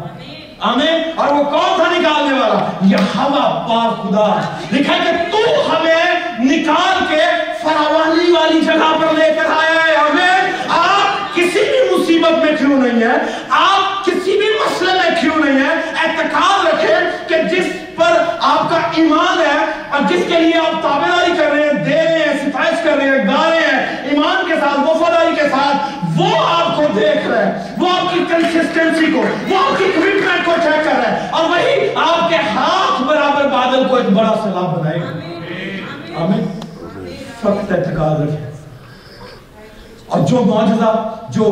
آمین۔ 0.61 1.03
اور 1.15 1.29
وہ 1.29 1.45
کون 1.45 1.77
تھا 1.77 2.01
نکالنے 2.01 2.39
والا؟ 2.39 2.71
یہ 2.81 2.97
ہوا 2.97 3.67
پاک 3.69 4.03
خدا 4.03 4.41
لکھا 4.73 4.95
کہ 5.05 5.11
تو 5.33 5.39
ہمیں 5.71 6.05
نکال 6.39 7.05
کے 7.09 7.34
فراوانی 7.65 8.31
والی 8.33 8.61
جگہ 8.61 8.93
پر 9.01 9.13
لے 9.19 9.33
کر 9.37 9.51
آیا 9.51 9.87
ہے 9.87 9.95
آمین 9.97 10.53
آپ 10.69 11.35
کسی 11.35 11.65
بھی 11.71 11.81
مصیبت 11.91 12.45
میں 12.45 12.57
کیوں 12.59 12.83
نہیں 12.83 13.03
ہے 13.03 13.17
آپ 13.51 14.05
کسی 14.07 14.39
بھی 14.39 14.49
مسئلے 14.61 14.93
میں 14.93 15.21
کیوں 15.21 15.37
نہیں 15.45 15.65
ہے 15.65 15.75
اعتقاد 16.05 16.67
رکھیں 16.67 17.29
کہ 17.29 17.43
جس 17.55 17.73
پر 17.97 18.13
آپ 18.41 18.71
کا 18.71 18.81
ایمان 18.95 19.41
ہے 19.41 19.59
اور 19.91 20.01
جس 20.09 20.25
کے 20.29 20.41
لیے 20.41 20.59
آپ 20.59 20.83
تابعداری 20.83 21.33
کر 21.39 21.51
رہے 21.53 21.67
ہیں 21.67 21.85
دے 21.85 21.95
رہے 21.95 22.25
ہیں 22.27 22.39
ستائش 22.39 22.83
کر 22.85 22.97
رہے 22.97 23.09
ہیں 23.09 23.27
گا 23.29 23.51
رہے 23.51 23.67
ہیں 23.67 24.09
ایمان 24.11 24.47
کے 24.47 24.55
ساتھ 24.61 24.79
وفاداری 24.81 25.35
کے 25.35 25.49
ساتھ 25.49 25.93
وہ 26.17 26.31
آپ 26.49 26.77
کو 26.77 26.83
دیکھ 26.95 27.27
رہے 27.27 27.45
ہیں 27.45 27.53
وہ 27.79 27.89
آپ 27.89 28.15
کی 28.15 28.25
کنسسٹنسی 28.29 29.13
کو 29.13 29.23
وہ 29.49 29.59
آپ 29.59 29.79
کی 29.79 29.91
کمٹمنٹ 29.95 30.45
کو 30.45 30.53
چیک 30.63 30.85
کر 30.85 30.97
رہے 30.97 31.11
ہیں 31.11 31.29
اور 31.31 31.51
وہی 31.51 31.89
آپ 32.05 32.29
کے 32.29 32.37
ہاتھ 32.37 33.03
برابر 33.03 33.49
بادل 33.49 33.89
کو 33.89 33.97
ایک 33.97 34.11
بڑا 34.11 34.35
سلام 34.43 34.73
بنائے 34.75 35.01
گا۔ 35.01 36.25
آمین۔ 36.25 36.54
فقط 37.45 37.73
اعتقاد 37.73 38.21
رکھیں۔ 38.21 38.51
اور 40.07 40.21
جو 40.27 40.37
معجزہ 40.37 41.15
جو 41.31 41.45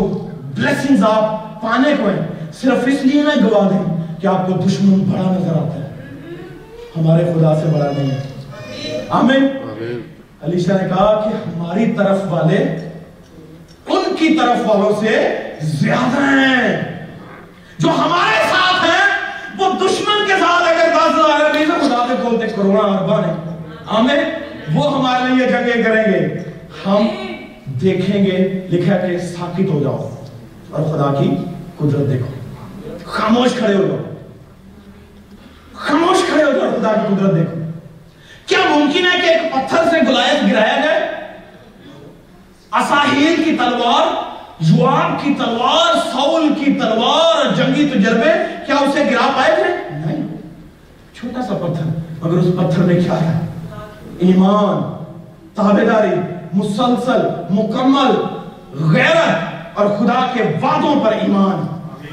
بلیسنگز 0.54 1.04
آپ 1.04 1.62
پانے 1.62 1.94
کو 1.98 2.08
ہیں 2.08 2.26
صرف 2.52 2.78
اس 2.86 3.04
لیے 3.04 3.22
نہ 3.22 3.46
گوا 3.46 3.68
دیں 3.70 4.02
کہ 4.20 4.26
آپ 4.26 4.46
کو 4.46 4.52
دشمن 4.52 4.98
بڑا 4.98 5.22
نظر 5.22 5.52
آتا 5.52 5.74
ہے۔ 5.74 5.88
ہمارے 6.96 7.24
خدا 7.24 7.60
سے 7.60 7.66
بڑا 7.66 7.90
نہیں 7.98 8.10
ہے۔ 8.10 8.20
آمین۔ 9.08 9.46
علیشہ 10.42 10.72
نے 10.72 10.88
کہا 10.88 11.20
کہ 11.24 11.50
ہماری 11.50 11.92
طرف 11.92 12.18
والے 12.28 12.56
ان 13.86 14.16
کی 14.18 14.38
طرف 14.38 14.70
والوں 14.70 15.00
سے 15.00 15.36
زیادہ 15.60 16.20
ہیں۔ 16.20 16.92
جو 17.78 17.88
ہمارے 17.88 18.42
ساتھ 18.42 18.84
ہیں 18.84 19.08
وہ 19.58 19.72
دشمن 19.72 20.26
کے 20.26 20.32
ساتھ 20.32 20.62
اگر 20.62 20.94
دس 20.94 21.14
ہزار 21.14 21.50
خدا 21.80 22.06
سے 22.08 22.22
بولتے 22.22 22.46
کروڑا 22.46 22.86
اربا 22.86 23.20
نہیں 23.20 23.34
آمین 23.86 24.18
وہ 24.74 24.98
ہمارے 24.98 25.34
لیے 25.34 25.46
جنگیں 25.46 25.82
کریں 25.82 26.12
گے 26.12 26.38
ہم 26.86 27.06
دیکھیں 27.80 28.26
گے، 28.26 28.66
لکھا 28.70 28.96
کہ 28.96 29.18
ساکت 29.18 29.70
ہو 29.70 29.82
جاؤ 29.82 30.10
اور 30.70 30.82
خدا 30.82 31.20
کی 31.20 31.30
قدرت 31.78 32.08
دیکھو۔ 32.10 32.26
خاموش 33.04 33.52
کھڑے 33.58 33.74
ہو 33.74 33.82
جاؤ۔ 33.82 33.96
خاموش 35.72 36.16
کھڑے 36.28 36.44
ہو 36.44 36.52
جاؤ 36.52 36.70
خدا 36.80 36.92
کی 36.92 37.14
قدرت 37.14 37.34
دیکھو۔ 37.34 37.60
کیا 38.46 38.58
ممکن 38.70 39.06
ہے 39.06 39.20
کہ 39.20 39.26
ایک 39.26 39.52
پتھر 39.52 39.78
سے 39.90 39.96
گلایت 40.08 40.52
گرایا 40.52 40.80
جائے؟ 40.84 41.10
اساہیل 42.72 43.42
کی 43.44 43.56
تلوار 43.56 44.32
یواب 44.60 45.24
کی 45.24 45.34
تلوار 45.38 45.94
سول 45.94 46.48
کی 46.58 46.72
تلوار، 46.72 47.54
جنگی 47.54 47.88
تجربے، 47.88 48.30
کیا 48.66 48.74
اسے 48.74 49.04
گرا 49.10 49.30
پائے 49.36 49.54
تھے؟ 49.54 49.98
نہیں۔ 50.06 50.36
چھوٹا 51.14 51.42
سا 51.42 51.54
پتھر، 51.54 51.84
مگر 52.22 52.38
اس 52.38 52.46
پتھر 52.46 52.82
میں 52.82 53.00
کیا 53.00 53.20
ہے؟ 53.20 53.46
ایمان 54.18 55.04
تابداری 55.54 56.41
مسلسل، 56.52 57.20
مکمل، 57.50 58.36
غیرت 58.94 59.36
اور 59.74 59.86
خدا 59.86 60.26
کے 60.32 60.42
وعدوں 60.62 61.04
پر 61.04 61.12
ایمان۔ 61.12 61.66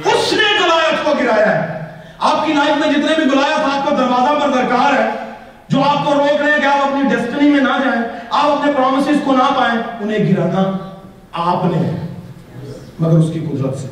اس 0.05 0.33
نے 0.33 0.65
گلایت 0.65 1.05
کو 1.05 1.11
گرایا 1.23 1.63
ہے۔ 1.63 1.79
آپ 2.19 2.45
کی 2.45 2.53
لائف 2.53 2.85
میں 2.85 2.93
جتنے 2.93 3.15
بھی 3.15 3.23
گلایت 3.23 3.59
آپ 3.59 3.89
کو 3.89 3.95
دروازہ 3.95 4.39
پر 4.39 4.49
درکار 4.49 4.93
ہے، 4.93 5.09
جو 5.69 5.83
آپ 5.83 6.05
کو 6.05 6.13
روک 6.13 6.41
رہے 6.41 6.51
ہیں 6.51 6.61
کہ 6.61 6.65
آپ 6.65 6.87
اپنی 6.87 7.15
ڈیسٹنی 7.15 7.49
میں 7.49 7.59
نہ 7.59 7.77
جائیں، 7.85 8.01
آپ 8.29 8.45
اپنے 8.45 8.71
پرومسز 8.71 9.21
کو 9.23 9.31
نہ 9.31 9.57
پائیں، 9.57 9.81
انہیں 9.99 10.33
گرانا 10.33 10.77
آپ 11.31 11.65
نے۔ 11.65 11.91
مگر 12.99 13.17
اس 13.17 13.31
کی 13.33 13.39
قدرت 13.39 13.77
سے۔ 13.77 13.87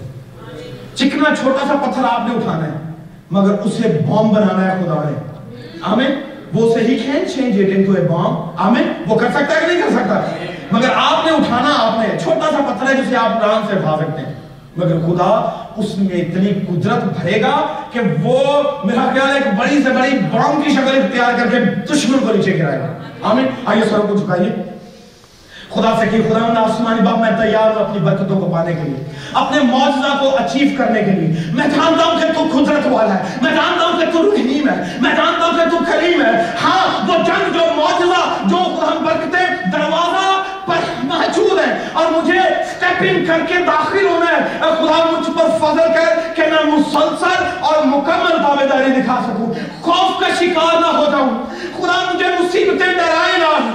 چکنا 0.96 1.36
چھوٹا 1.36 1.68
سا 1.68 1.92
پتھر 1.92 2.04
آپ 2.10 2.30
نے 2.30 2.36
اٹھانا 2.36 2.66
ہے، 2.66 2.92
مگر 3.32 3.54
اسے 3.54 4.00
بوم 4.08 4.30
بنانا 4.30 4.72
ہے 4.72 4.84
خدا 4.84 5.10
نے۔ 5.10 5.32
آمین۔ 5.82 6.37
وہ 6.54 6.74
سے 6.74 6.80
ہی 6.80 6.98
can 6.98 7.24
change 7.36 7.60
it 7.60 7.78
into 7.78 7.92
a 7.92 8.02
balm 8.02 8.50
آمین. 8.58 8.94
وہ 9.08 9.16
کر 9.16 9.28
سکتا 9.28 9.56
ہے 9.56 9.62
کہ 9.62 9.68
نہیں 9.68 9.82
کر 9.82 9.90
سکتا؟ 9.90 10.22
مگر 10.72 10.90
آپ 10.96 11.26
نے 11.26 11.32
اٹھانا، 11.32 11.74
آپ 11.78 12.00
نے 12.00 12.20
چھوٹا 12.20 12.52
سا 12.52 12.74
پتھر 12.74 12.96
ہے 12.96 13.02
جسے 13.02 13.16
آپ 13.16 13.42
پران 13.42 13.62
سے 13.68 13.80
اٹھا 13.80 13.98
سکتے 14.00 14.22
ہیں۔ 14.22 14.34
مگر 14.78 15.00
خدا 15.00 15.64
اس 15.78 15.98
میں 15.98 16.22
اتنی 16.22 16.50
قدرت 16.68 17.04
بھرے 17.04 17.42
گا 17.42 17.68
کہ 17.92 18.00
وہ 18.24 18.38
میرا 18.84 19.10
خیال 19.14 19.30
ہے 19.30 19.34
ایک 19.34 19.60
بڑی 19.60 19.84
سے 19.84 19.90
بڑی 19.90 20.18
بام 20.32 20.62
کی 20.62 20.70
شکل 20.70 20.98
اختیار 20.98 21.32
کر 21.38 21.48
کے 21.52 21.60
دشمن 21.94 22.20
کو 22.20 22.34
نیچے 22.34 22.60
گرائے 22.60 22.80
گا۔ 22.80 22.88
آمین. 23.22 23.46
آئیے 23.66 23.84
سر 23.90 24.00
کو 24.00 24.16
جھکائیے 24.16 24.77
خدا 25.74 25.96
سے 26.00 26.06
کہ 26.12 26.30
خدا 26.30 26.54
نے 26.54 26.60
آسمانی 26.60 27.02
باپ 27.02 27.18
میں 27.18 27.32
تیار 27.32 27.78
ہوں 27.78 27.86
اپنی 27.86 28.00
برکتوں 28.00 28.40
کو 28.40 28.50
پانے 28.52 28.74
کے 28.74 28.82
لیے، 28.82 29.04
اپنے 29.34 29.60
معجزہ 29.64 30.18
کو 30.20 30.36
اچیو 30.36 30.68
کرنے 30.78 31.02
کے 31.02 31.12
لیے۔ 31.12 31.36
میں 31.54 31.68
جانتا 31.68 32.06
ہوں 32.06 32.20
کہ 32.20 32.28
تو 32.28 32.46
قدرت 32.52 32.88
والا 32.88 33.14
ہے، 33.14 33.24
میں 33.42 33.52
جانتا 33.52 33.86
ہوں 33.86 34.00
کہ 34.00 34.06
تو 34.12 34.32
رحیم 34.32 34.70
ہے، 34.70 34.98
میں 35.02 35.12
جانتا 35.12 35.46
ہوں 35.46 35.58
کہ 35.58 35.70
تو 35.70 35.78
کریم 35.92 36.22
ہے۔ 36.22 36.32
ہاں 36.64 37.08
وہ 37.08 37.14
جنگ، 37.24 37.54
جو 37.54 37.60
معجزہ، 37.76 38.50
جو 38.50 38.58
ہم 38.58 39.06
برکتیں 39.06 39.72
دروازہ 39.72 40.42
پر 40.66 41.04
موجود 41.04 41.60
ہیں 41.60 41.74
اور 41.94 42.06
مجھے 42.12 42.40
سٹیپنگ 42.66 43.26
کر 43.26 43.40
کے 43.48 43.54
داخل 43.68 44.06
ہونا 44.06 44.26
ہے۔ 44.26 44.42
اے 44.62 44.72
خدا، 44.78 45.12
مجھ 45.12 45.30
پر 45.38 45.58
فضل 45.62 45.94
کر 45.94 46.34
کہ 46.36 46.42
میں 46.42 46.72
مسلسل 46.72 47.44
اور 47.60 47.86
مکمل 47.86 48.38
تابعداری 48.38 49.02
دکھا 49.02 49.20
سکوں۔ 49.24 49.54
خوف 49.82 50.20
کا 50.20 50.28
شکار 50.40 50.80
نہ 50.80 50.98
ہو 50.98 51.06
جاؤں۔ 51.12 51.30
خدا، 51.78 52.14
مجھے 52.14 52.28
مصیبتیں 52.40 52.94
ڈرائے 52.94 53.38
نہ 53.38 53.72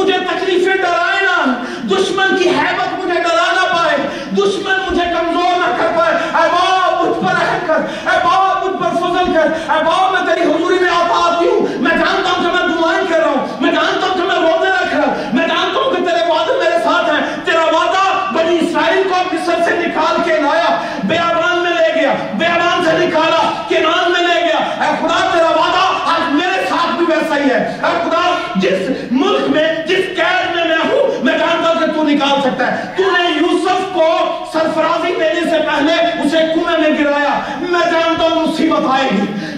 مجھے 0.00 0.12
تکلیفیں 0.12 0.76
ڈرائے 0.76 1.15
دشمن 1.46 1.96
دشمن 1.96 2.36
کی 2.36 2.48
حیبت 2.48 3.04
مجھے 3.04 3.20
ڈرا 3.20 3.52
نہ 3.52 3.74
پائے، 3.76 3.96
دشمن 4.32 4.74
مجھے 4.90 5.04
کمزور 5.04 5.58
نہ 5.58 5.76
کر 5.76 5.92
پائے۔ 5.96 6.14
اے 6.14 6.48
باپ، 6.52 7.02
مجھ 7.02 7.18
پر 7.18 7.34
رحم 7.40 7.58
کر، 7.66 8.10
اے 8.10 8.18
باپ، 8.24 8.64
مجھ 8.64 8.76
پر 8.82 8.96
فضل 8.96 9.32
کر۔ 9.32 9.72
اے 9.72 9.84
باپ، 9.84 10.12
میں 10.12 10.34
تیری 10.34 10.50
حضوری 10.50 10.78
میں 10.78 10.90
آتا 10.90 11.32
آتی 11.32 11.48
ہوں۔ 11.48 11.82
میں 11.82 11.90
جانتا 11.90 12.30
ہوں 12.30 12.42
کہ 12.42 12.58
میں 12.58 12.76
دعائیں 12.76 13.06
کر 13.08 13.18
رہا 13.18 13.30
ہوں۔ 13.30 13.46
میں 13.60 13.72
جانتا 13.72 14.06
ہوں 14.06 14.14
کہ 14.14 14.22
میں 14.22 14.50
روزے 14.50 14.70
رکھ 14.70 14.94
رہا 14.94 15.06
ہوں 15.06 15.14
میں 15.32 15.48
جانتا 15.48 15.80
ہوں 15.80 15.90
کہ 15.90 16.04
تیرے 16.04 16.30
وعدے 16.30 16.52
میرے 16.64 16.78
ساتھ 16.84 17.10
ہیں 17.10 17.44
تیرا 17.44 17.64
وعدہ 17.64 18.04
بنی 18.34 18.58
اسرائیل 18.60 19.02
کو 19.08 19.34
مصر 19.34 19.62
سے 19.64 19.76
نکال 19.76 20.22
کے 20.24 20.36
لایا 20.36 20.80
بیابان 21.04 21.58
میں 21.58 21.70
لے 21.70 22.00
گیا 22.00 22.14
بیابان 22.34 22.84
سے 22.84 23.06
نکالا 23.06 23.42
کنان 23.68 24.12
میں 24.12 24.20
لے 24.20 24.40
گیا 24.40 24.56
اے 24.56 24.90
خدا 25.00 25.20
تیرا 25.32 25.50
وعدہ 25.50 25.84
آج 26.12 26.32
میرے 26.34 26.64
ساتھ 26.68 26.96
بھی 26.96 27.06
ویسا 27.08 27.36
ہی 27.36 27.50
ہے 27.50 27.78
اے 27.82 27.92
خدا 28.04 28.24
جس 28.56 28.90
ملک 29.10 29.48
میں 29.48 29.74
جس 29.86 30.04
قید 30.16 30.54
میں 30.54 30.64
میں 30.64 30.78
ہوں 30.78 31.24
میں 31.24 31.38
جانتا 31.38 31.68
ہوں 31.68 31.80
کہ 31.80 31.86
تو 31.86 32.02
نکال 32.02 32.40
سکتا 32.40 32.72
ہے 32.72 32.92
تو 32.96 33.02
نے 33.02 33.30
یوسف 33.30 33.94
کو 33.94 34.08
سرفرازی 34.52 35.12
دینے 35.20 35.50
سے 35.50 35.58
پہلے 35.66 35.94
اسے 35.94 36.38
کنویں 36.54 36.78
میں 36.78 37.04
گرایا 37.04 37.40
میں 37.60 37.92
جانتا 37.92 38.24
ہوں 38.24 38.46
مصیبت 38.46 38.80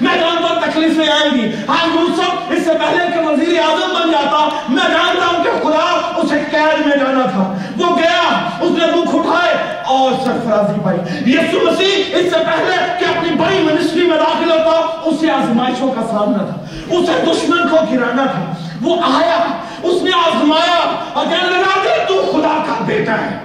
آئے 0.06 0.20
گی 0.20 0.70
تکلیفیں 0.70 1.08
آئیں 1.08 1.34
گی۔ 1.34 1.50
ہاں 1.68 1.86
یوسف 1.94 2.30
اس 2.48 2.64
سے 2.64 2.72
پہلے 2.72 3.04
کہ 3.14 3.28
وزیر 3.28 3.60
اعظم 3.60 3.94
بن 3.94 4.10
جاتا، 4.10 4.48
میں 4.68 4.88
جانتا 4.90 5.26
ہوں 5.26 5.44
کہ 5.44 5.50
خدا 5.50 6.12
اسے 6.16 6.40
قید 6.50 6.86
میں 6.86 6.96
جانا 6.96 7.26
تھا۔ 7.26 7.58
وہ 7.76 7.96
گیا، 7.96 8.48
اس 8.60 8.70
نے 8.70 8.86
دکھ 8.86 9.14
اٹھائے 9.14 9.54
اور 9.84 10.12
سرفرازی 10.24 10.80
پائی۔ 10.84 10.98
یسو 11.32 11.58
مسیح 11.66 12.16
اس 12.16 12.32
سے 12.32 12.38
پہلے 12.38 12.76
کہ 12.98 13.04
اپنی 13.04 13.30
بڑی 13.30 13.58
منسٹری 13.58 14.06
میں 14.06 14.16
داخل 14.16 14.50
ہوتا، 14.50 15.00
اسے 15.04 15.30
آزمائشوں 15.30 15.92
کا 15.92 16.02
سامنا 16.10 16.44
تھا، 16.44 16.64
اسے 16.90 17.24
دشمن 17.24 17.68
کو 17.68 17.76
گرانا 17.92 18.24
تھا۔ 18.24 18.54
وہ 18.82 18.96
آیا، 19.02 19.38
اس 19.82 20.02
نے 20.02 20.10
آزمایا 20.26 21.04
اور 21.12 21.26
کہنے 21.26 21.50
لگا 21.50 21.82
کہ 21.82 22.08
تو 22.08 22.32
خدا 22.32 22.62
کا 22.66 22.84
بیٹا 22.86 23.12
ہے۔ 23.12 23.38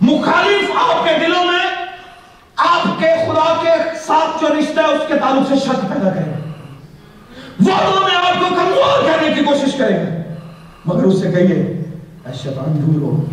مخالف 0.00 0.70
آپ 0.90 1.04
کے 1.04 1.26
دلوں 1.26 1.44
میں 1.44 1.61
آپ 2.68 3.00
کے 3.00 3.06
خدا 3.26 3.54
کے 3.62 3.70
ساتھ 4.06 4.40
جو 4.40 4.48
رشتہ 4.60 4.80
ہے، 4.80 4.86
اس 4.86 5.02
کے 5.08 5.14
تعلق 5.18 5.48
سے 5.48 5.54
شک 5.64 5.80
پیدا 5.88 6.10
کرے 6.10 6.30
وہ 7.60 7.78
دونوں 7.84 8.08
میں 8.08 8.16
آپ 8.16 8.40
کو 8.40 8.54
کمزور 8.54 9.02
کرنے 9.02 9.34
کی 9.34 9.44
کوشش 9.44 9.74
کرے 9.78 9.96
گا 9.96 10.34
مگر 10.84 11.02
اس 11.02 11.20
سے 11.20 11.32
کہیے، 11.32 11.60
اے 12.26 12.32
شیطان، 12.42 12.82
دور 12.82 13.02
ہو 13.02 13.26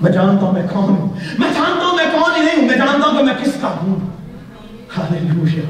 میں 0.00 0.12
جانتا 0.12 0.44
ہوں 0.44 0.52
میں 0.52 0.62
کون 0.72 0.84
ہوں۔ 0.84 1.08
میں 1.38 1.50
جانتا 1.50 1.86
ہوں 1.86 1.96
میں 1.96 2.06
کون 2.12 2.36
ہی 2.36 2.40
نہیں 2.40 2.56
ہوں۔ 2.56 2.66
میں 2.66 2.76
جانتا 2.76 3.08
ہوں 3.08 3.18
کہ 3.18 3.24
میں 3.24 3.34
کس 3.44 3.50
کا 3.60 3.68
ہوں۔ 3.82 3.94
ہاللویا 4.96 5.62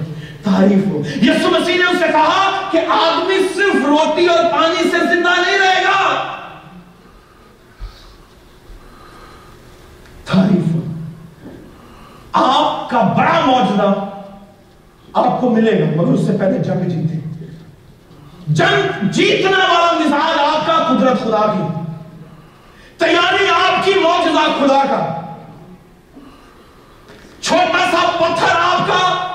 تعریف 0.43 0.87
ہو۔ 0.87 1.03
یسو 1.23 1.51
مسیح 1.51 1.75
نے 1.75 1.83
اسے 1.83 2.07
کہا 2.13 2.51
کہ 2.71 2.79
آدمی 2.89 3.39
صرف 3.55 3.87
روٹی 3.87 4.27
اور 4.27 4.45
پانی 4.53 4.83
سے 4.83 4.99
زندہ 4.99 5.41
نہیں 5.41 5.59
رہے 5.59 5.85
گا 5.85 6.23
تعریف 10.25 10.75
ہو 10.75 10.81
آپ 12.33 12.86
کا 12.97 13.15
بڑا 13.17 13.41
معجزہ 13.47 14.17
آپ 15.13 15.41
کو 15.41 15.51
ملے 15.51 15.81
گا 15.81 16.03
مگر 16.03 16.13
اس 16.13 16.27
سے 16.27 16.37
پہلے 16.41 16.59
جنگ 16.59 16.89
جیتے 16.89 17.47
جنگ 18.47 19.09
جیتنے 19.09 19.53
والا 19.53 19.93
مزاج 19.93 20.39
آپ 20.39 20.67
کا 20.67 20.87
قدرت 20.89 21.21
خدا 21.21 21.53
کی۔ 21.53 21.93
تیاری 22.99 23.49
آپ 23.49 23.85
کی 23.85 23.93
معجزہ 23.95 24.67
خدا 24.67 24.83
کا۔ 24.91 25.21
چھوٹا 27.41 27.85
سا 27.91 28.11
پتھر 28.19 28.57
آپ 28.57 28.89
کا 28.89 29.27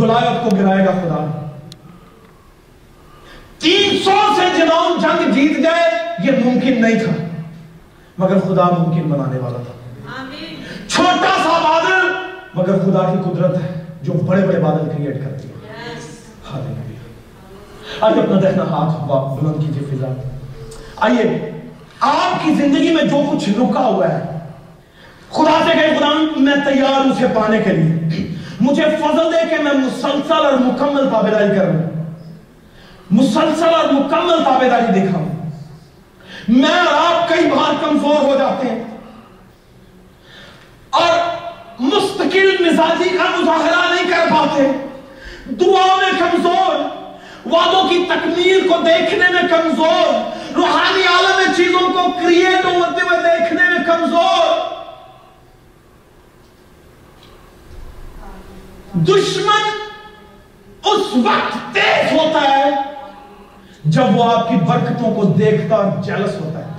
گلایت 0.00 0.50
کو 0.50 0.56
گرائے 0.56 0.86
گا 0.86 0.90
خدا۔ 0.90 1.48
تین 3.58 4.04
سو 4.04 4.10
سے 4.36 4.42
جنون 4.58 5.00
جنگ 5.00 5.32
جیت 5.32 5.58
گئے 5.58 5.98
یہ 6.24 6.44
ممکن 6.44 6.82
نہیں 6.82 6.98
تھا 6.98 7.12
مگر 8.18 8.40
خدا 8.40 8.64
ممکن 8.78 9.02
بنانے 9.02 9.38
والا 9.38 9.58
تھا۔ 9.58 9.72
آمین۔ 10.20 10.88
چھوٹا 10.88 11.42
سا 11.42 11.58
بادل 11.58 12.01
مگر 12.54 12.78
خدا 12.78 13.14
کی 13.14 13.30
قدرت 13.30 13.62
ہے 13.62 13.84
جو 14.02 14.12
بڑے 14.12 14.46
بڑے 14.46 14.58
بادل 14.60 14.88
کریٹ 14.88 15.24
کرتی 15.24 15.48
ہے۔ 15.48 15.52
آئیے 18.00 18.22
اپنا 18.22 18.40
دہنا 18.40 18.62
ہاتھ 18.62 19.44
بلند 19.44 19.66
کیجیے 19.66 19.96
فضا۔ 19.96 20.06
آئیے 20.96 21.50
آپ 22.00 22.44
کی 22.44 22.54
زندگی 22.54 22.94
میں 22.94 23.04
جو 23.04 23.22
کچھ 23.32 23.50
رکا 23.50 23.80
ہوا 23.80 24.08
ہے 24.08 24.38
خدا 25.30 25.58
سے 25.66 25.72
کہے 25.72 25.96
خدا 25.98 26.08
میں 26.36 26.54
تیار 26.54 27.04
ہوں 27.04 27.12
اسے 27.12 27.26
پانے 27.34 27.58
کے 27.58 27.72
لیے۔ 27.72 28.28
مجھے 28.60 28.84
فضل 28.84 29.32
دے 29.32 29.56
کہ 29.56 29.62
میں 29.62 29.72
مسلسل 29.72 30.46
اور 30.46 30.52
مکمل 30.52 31.08
تابعداری 31.10 31.48
کروں۔ 31.48 32.02
مسلسل 33.10 33.74
اور 33.74 33.92
مکمل 33.92 34.44
تابعداری 34.44 35.00
دکھاؤں۔ 35.00 35.28
میں 36.48 36.78
اور 36.78 37.06
آپ 37.06 37.28
کئی 37.28 37.50
بار 37.50 37.74
کمزور 37.80 38.24
ہو 38.24 38.36
جاتے 38.38 38.70
ہیں۔ 38.70 38.84
اور 40.90 41.21
مستقل 42.42 42.64
مزاجی 42.64 43.08
کا 43.08 43.24
مظاہرہ 43.38 43.94
نہیں 43.94 44.10
کر 44.10 44.30
پاتے۔ 44.30 44.86
دعا 45.46 45.96
میں 45.96 46.12
کمزور، 46.18 46.74
وعدوں 47.46 47.88
کی 47.88 48.04
تکمیل 48.08 48.68
کو 48.68 48.74
دیکھنے 48.82 49.24
میں 49.28 49.42
کمزور، 49.50 50.30
روحانی 50.54 51.02
عالم 51.02 51.36
میں 51.36 51.54
چیزوں 51.56 51.92
کو 51.92 52.10
کریٹ 52.22 52.64
ہوتے 52.64 53.00
ہوئے 53.02 53.22
دیکھنے 53.22 53.62
میں 53.62 53.84
کمزور۔ 53.86 54.72
دشمن 58.94 59.62
اس 60.84 61.06
وقت 61.14 61.74
تیز 61.74 62.12
ہوتا 62.12 62.40
ہے 62.42 62.70
جب 63.84 64.02
وہ 64.14 64.24
آپ 64.24 64.48
کی 64.48 64.56
برکتوں 64.56 65.14
کو 65.14 65.24
دیکھتا 65.24 65.74
اور 65.74 66.02
جلس 66.02 66.40
ہوتا 66.40 66.58
ہے۔ 66.58 66.72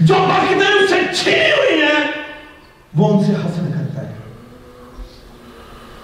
جو 0.00 0.14
برکتیں 0.14 1.00
اس 1.10 1.18
سے 1.18 1.50
ہوئی 1.58 1.82
ہیں 1.82 2.19
وہ 2.96 3.08
ان 3.08 3.24
سے 3.24 3.32
حسد 3.32 3.74
کرتا 3.74 4.08
ہے۔ 4.08 4.14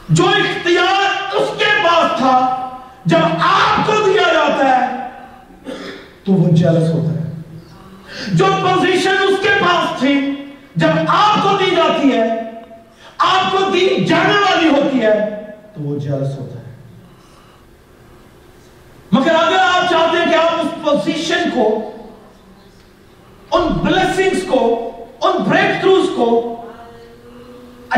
جو 0.09 0.29
اختیار 0.29 1.35
اس 1.37 1.49
کے 1.59 1.65
پاس 1.65 2.19
تھا، 2.19 2.69
جب 3.05 3.19
آپ 3.39 3.87
کو 3.87 3.93
دیا 4.07 4.33
جاتا 4.33 4.81
ہے، 4.81 5.09
تو 6.25 6.33
وہ 6.33 6.49
جلس 6.49 6.91
ہوتا 6.91 7.21
ہے۔ 7.21 7.33
جو 8.33 8.47
پوزیشن 8.63 9.11
اس 9.11 9.43
کے 9.43 9.49
پاس 9.61 10.01
تھی، 10.01 10.45
جب 10.77 10.89
آپ 11.09 11.43
کو 11.43 11.49
دی 11.61 11.77
جاتی 11.77 12.13
ہے، 12.13 12.41
آپ 13.19 13.53
کو 13.53 13.59
دی 13.71 14.05
جانے 14.05 14.39
والی 14.39 14.69
ہوتی 14.69 15.03
ہے، 15.03 15.43
تو 15.75 15.83
وہ 15.83 15.99
جیلس 15.99 16.39
ہوتا 16.39 16.61
ہے۔ 16.61 16.75
مگر 19.13 19.35
اگر 19.35 19.57
آپ 19.59 19.91
چاہتے 19.91 20.17
ہیں 20.17 20.31
کہ 20.31 20.35
آپ 20.35 20.61
اس 20.61 20.85
پوزیشن 20.85 21.51
کو، 21.55 21.93
ان 23.51 23.63
بلیسنگز 23.63 24.43
کو، 24.49 24.91
ان 25.23 25.43
بریک 25.43 25.81
تھروز 25.81 26.11
کو 26.17 26.53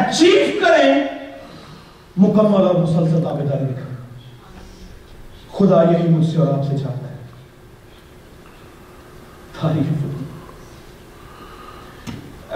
اچیو 0.08 0.60
کریں۔ 0.60 0.94
مکمل 2.16 2.66
اور 2.66 2.74
مسلسل 2.74 3.24
تابے 3.24 3.44
داری 3.44 3.64
دکھائیں 3.64 3.88
خدا 5.52 5.82
یہی 5.82 6.08
مجھ 6.08 6.26
سے 6.26 6.38
اور 6.38 6.58
آپ 6.58 6.64
سے 6.64 6.78
چاہتا 6.78 7.08
ہے۔ 7.10 7.16
تعریف 9.60 10.04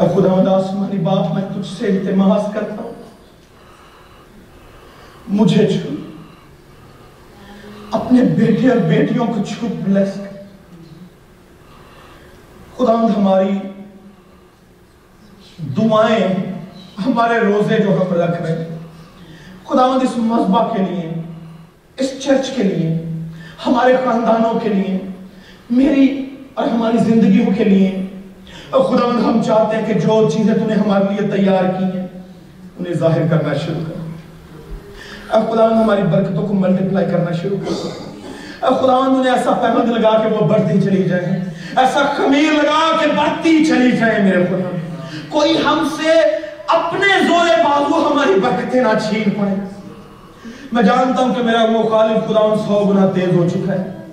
اے 0.00 0.08
خدا 0.14 0.34
مد 0.34 0.48
آسمانی 0.48 0.98
باپ، 0.98 1.34
میں 1.34 1.42
تجھ 1.56 1.78
سے 1.78 1.86
التماس 1.86 2.42
کرتا 2.54 2.82
ہوں۔ 2.82 2.92
مجھے 5.28 5.66
چھو۔ 5.66 5.94
اپنے 7.90 8.22
بیٹے 8.22 8.68
اور 8.68 8.76
بیٹیوں 8.76 9.26
کو 9.26 9.44
چھو 9.48 9.66
بلیس 9.84 10.14
کر۔ 10.14 10.42
خدا 12.76 12.92
ہماری 13.16 13.58
دعائیں 15.58 16.51
ہمارے 16.98 17.38
روزے 17.38 17.76
جو 17.76 17.92
ہم 17.92 18.14
رکھ 18.14 18.42
رہے 18.42 18.52
ہیں 18.52 18.78
خدا 19.68 19.82
اس 19.82 20.10
مذبح 20.16 20.76
کے 20.76 20.82
لیے، 20.82 21.22
اس 21.96 22.24
چرچ 22.24 22.50
کے 22.50 22.62
لیے، 22.62 23.02
ہمارے 23.66 23.96
خاندانوں 24.04 24.60
کے 24.60 24.68
لیے، 24.68 24.98
میری 25.70 26.36
اور 26.54 26.66
ہماری 26.66 26.98
زندگیوں 26.98 27.46
کے 27.56 27.64
لیے۔ 27.64 28.06
اور 28.70 28.80
خدا 28.84 29.06
ہم 29.06 29.42
چاہتے 29.46 29.76
ہیں 29.76 29.86
کہ 29.86 29.94
جو 29.94 30.30
چیزیں 30.30 30.54
تم 30.54 30.66
نے 30.66 30.74
ہمارے 30.74 31.04
لیے 31.08 31.30
تیار 31.30 31.64
کی 31.64 31.84
ہیں، 31.84 32.06
انہیں 32.78 32.94
ظاہر 32.94 33.26
کرنا 33.30 33.54
شروع 33.54 33.84
کر 33.88 33.92
اور 35.28 35.42
خدا 35.42 35.82
ہماری 35.82 36.02
برکتوں 36.02 36.46
کو 36.46 36.54
ملٹیپلائی 36.54 37.06
کرنا 37.06 37.32
شروع 37.32 37.58
کر 37.58 37.88
اور 38.60 38.72
خدا 38.72 38.96
انہیں 38.96 39.32
ایسا 39.32 39.52
پیمند 39.52 39.98
لگا 39.98 40.22
کہ 40.22 40.34
وہ 40.34 40.48
بڑھتی 40.48 40.80
چلی 40.80 41.02
جائیں۔ 41.02 41.44
ایسا 41.76 42.02
خمیر 42.16 42.52
لگا 42.52 42.96
کہ 42.96 43.06
بڑھتی 43.16 43.64
چلی 43.64 43.96
جائیں 43.96 44.24
میرے 44.24 44.44
خدا 44.44 44.76
کوئی 45.28 45.56
ہم 45.64 45.88
سے 45.96 46.41
اپنے 46.72 47.24
زور 47.26 47.46
بازو 47.64 48.12
ہماری 48.12 48.40
برکتیں 48.40 48.80
نہ 48.80 48.88
چھین 49.08 49.30
پائے 49.30 49.54
میں 50.72 50.82
جانتا 50.82 51.22
ہوں 51.22 51.34
کہ 51.34 51.42
میرا 51.42 51.64
وہ 51.64 51.82
خدا 51.88 52.40
ان 52.40 52.58
سو 52.58 52.84
گنا 52.88 53.06
تیز 53.14 53.36
ہو 53.36 53.48
چکا 53.48 53.72
ہے۔ 53.72 54.06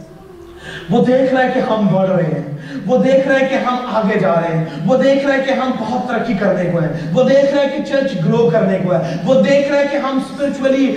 وہ 0.89 1.05
دیکھ 1.05 1.33
رہا 1.33 1.43
ہے 1.43 1.51
کہ 1.53 1.59
ہم 1.59 1.87
بڑھ 1.87 2.09
رہے 2.09 2.23
ہیں۔ 2.23 2.48
وہ 2.85 2.97
دیکھ 2.97 3.27
رہا 3.27 3.39
ہے 3.39 3.45
کہ 3.45 3.55
ہم 3.55 3.75
آگے 3.93 4.19
جا 4.19 4.33
رہے 4.35 4.57
ہیں۔ 4.57 4.65
وہ 4.85 4.97
دیکھ 4.97 5.25
رہا 5.25 5.35
ہے 5.35 5.41
کہ 5.41 5.51
ہم 5.51 5.71
بہت 5.79 6.07
ترقی 6.07 6.33
کرنے 6.33 6.71
کو 6.71 6.79
ہیں۔ 6.79 6.89
وہ 7.13 7.23
دیکھ 7.23 7.55
رہا 7.55 7.63
ہے 7.63 7.69
کہ 7.69 7.83
چرچ 7.83 8.11
گرو 8.25 8.49
کرنے 8.53 8.77
کو 8.77 8.93
ہے 8.93 9.15
وہ 9.25 9.41
دیکھ 9.41 9.71
رہا 9.71 9.79
ہے 9.79 9.87
کہ 9.91 9.97
ہم 9.97 10.17
اسپرچولی 10.17 10.95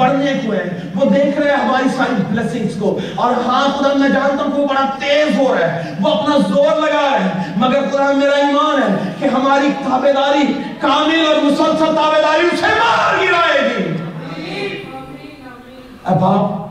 بڑھنے 0.00 0.32
کو 0.46 0.52
ہیں۔ 0.52 0.70
وہ 0.94 1.10
دیکھ 1.10 1.40
رہا 1.40 1.46
ہے 1.46 1.64
ہماری 1.64 1.88
ساری 1.96 2.22
بلیسنگز 2.30 2.76
کو۔ 2.80 2.98
اور 3.14 3.32
ہاں 3.46 3.68
خدا 3.78 3.92
میں 3.94 4.08
جانتا 4.08 4.44
ہوں 4.44 4.52
کہ 4.52 4.60
وہ 4.60 4.66
بڑا 4.66 4.86
تیز 4.98 5.38
ہو 5.38 5.54
رہا 5.60 5.72
ہے۔ 5.72 5.94
وہ 6.00 6.08
اپنا 6.08 6.36
زور 6.48 6.76
لگا 6.76 7.08
رہا 7.12 7.24
ہے۔ 7.24 7.30
مگر 7.56 7.80
خدا 7.92 8.12
میرا 8.12 8.46
ایمان 8.46 8.82
ہے 8.82 9.12
کہ 9.18 9.24
ہماری 9.24 9.68
تابداری 9.84 10.52
کامل 10.80 11.26
اور 11.26 11.42
مسلسل 11.42 11.94
تابداری 11.94 12.46
اسے 12.52 12.66
مار 12.66 13.14
گرائے 13.14 13.68
گی 13.68 13.96
اب 16.04 16.24
آپ 16.24 16.61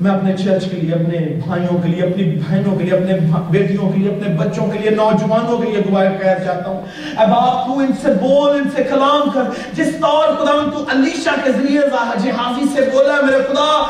میں 0.00 0.10
اپنے 0.10 0.32
چرچ 0.36 0.70
کے 0.70 0.76
لیے، 0.76 0.92
اپنے 0.92 1.40
بھائیوں 1.46 1.82
کے 1.82 1.88
لیے، 1.88 2.02
اپنی 2.02 2.24
بہنوں 2.24 2.76
کے 2.76 2.84
لیے، 2.84 2.92
اپنے 2.92 3.14
بیٹیوں 3.50 3.90
کے 3.90 3.98
لیے، 3.98 4.10
اپنے 4.10 4.34
بچوں 4.34 4.66
کے 4.66 4.78
لیے، 4.78 4.90
نوجوانوں 4.90 5.58
کے 5.58 5.70
لیے 5.70 5.80
دعائیں 5.90 6.10
خیر 6.22 6.44
چاہتا 6.44 6.70
ہوں۔ 6.70 6.86
اب 7.16 7.34
آپ 7.34 7.66
تو 7.66 7.78
ان 7.78 7.86
سے 8.02 8.12
بول، 8.12 8.50
ان 8.50 8.68
سے 8.76 8.82
کلام 8.84 9.30
کر، 9.30 9.42
جس 9.72 9.92
طور 10.00 10.28
خدا 10.28 10.70
تو 10.70 10.84
علیشہ 10.92 11.30
کے 11.44 11.52
ذریعے 11.52 11.80
جہازی 12.24 12.64
سے 12.74 12.80
بولا، 12.92 13.14
میرے 13.22 13.42
خدا، 13.42 13.82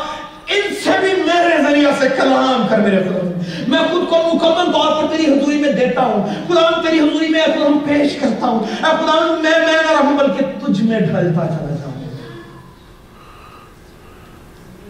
ان 0.46 0.74
سے 0.84 0.90
بھی 1.00 1.22
میرے 1.22 1.70
ذریعہ 1.70 1.90
سے 1.98 2.08
کلام 2.08 2.66
کر 2.70 2.78
میرے 2.78 2.98
خدا۔ 2.98 3.40
میں 3.68 3.78
خود 3.78 4.08
کو 4.08 4.16
مکمل 4.34 4.72
طور 4.72 5.02
پر 5.02 5.16
تیری 5.16 5.32
حضوری 5.32 5.56
میں 5.56 5.72
دیتا 5.72 6.02
ہوں۔ 6.02 6.22
خدا، 6.48 6.80
تیری 6.80 7.00
حضوری 7.00 7.28
میں 7.28 7.42
خدا 7.42 7.78
پیش 7.88 8.16
کرتا 8.16 8.46
ہوں۔ 8.46 8.58
اے 8.58 8.82
خدا، 8.82 9.38
میں 9.42 9.58
میں 9.58 9.72
نہ 9.72 10.00
رہوں 10.00 10.18
بلکہ 10.18 10.66
تجھ 10.66 10.82
میں 10.82 11.00
ڈھلتا 11.00 11.46
چلا 11.46 11.74
جاؤں۔ 11.74 12.04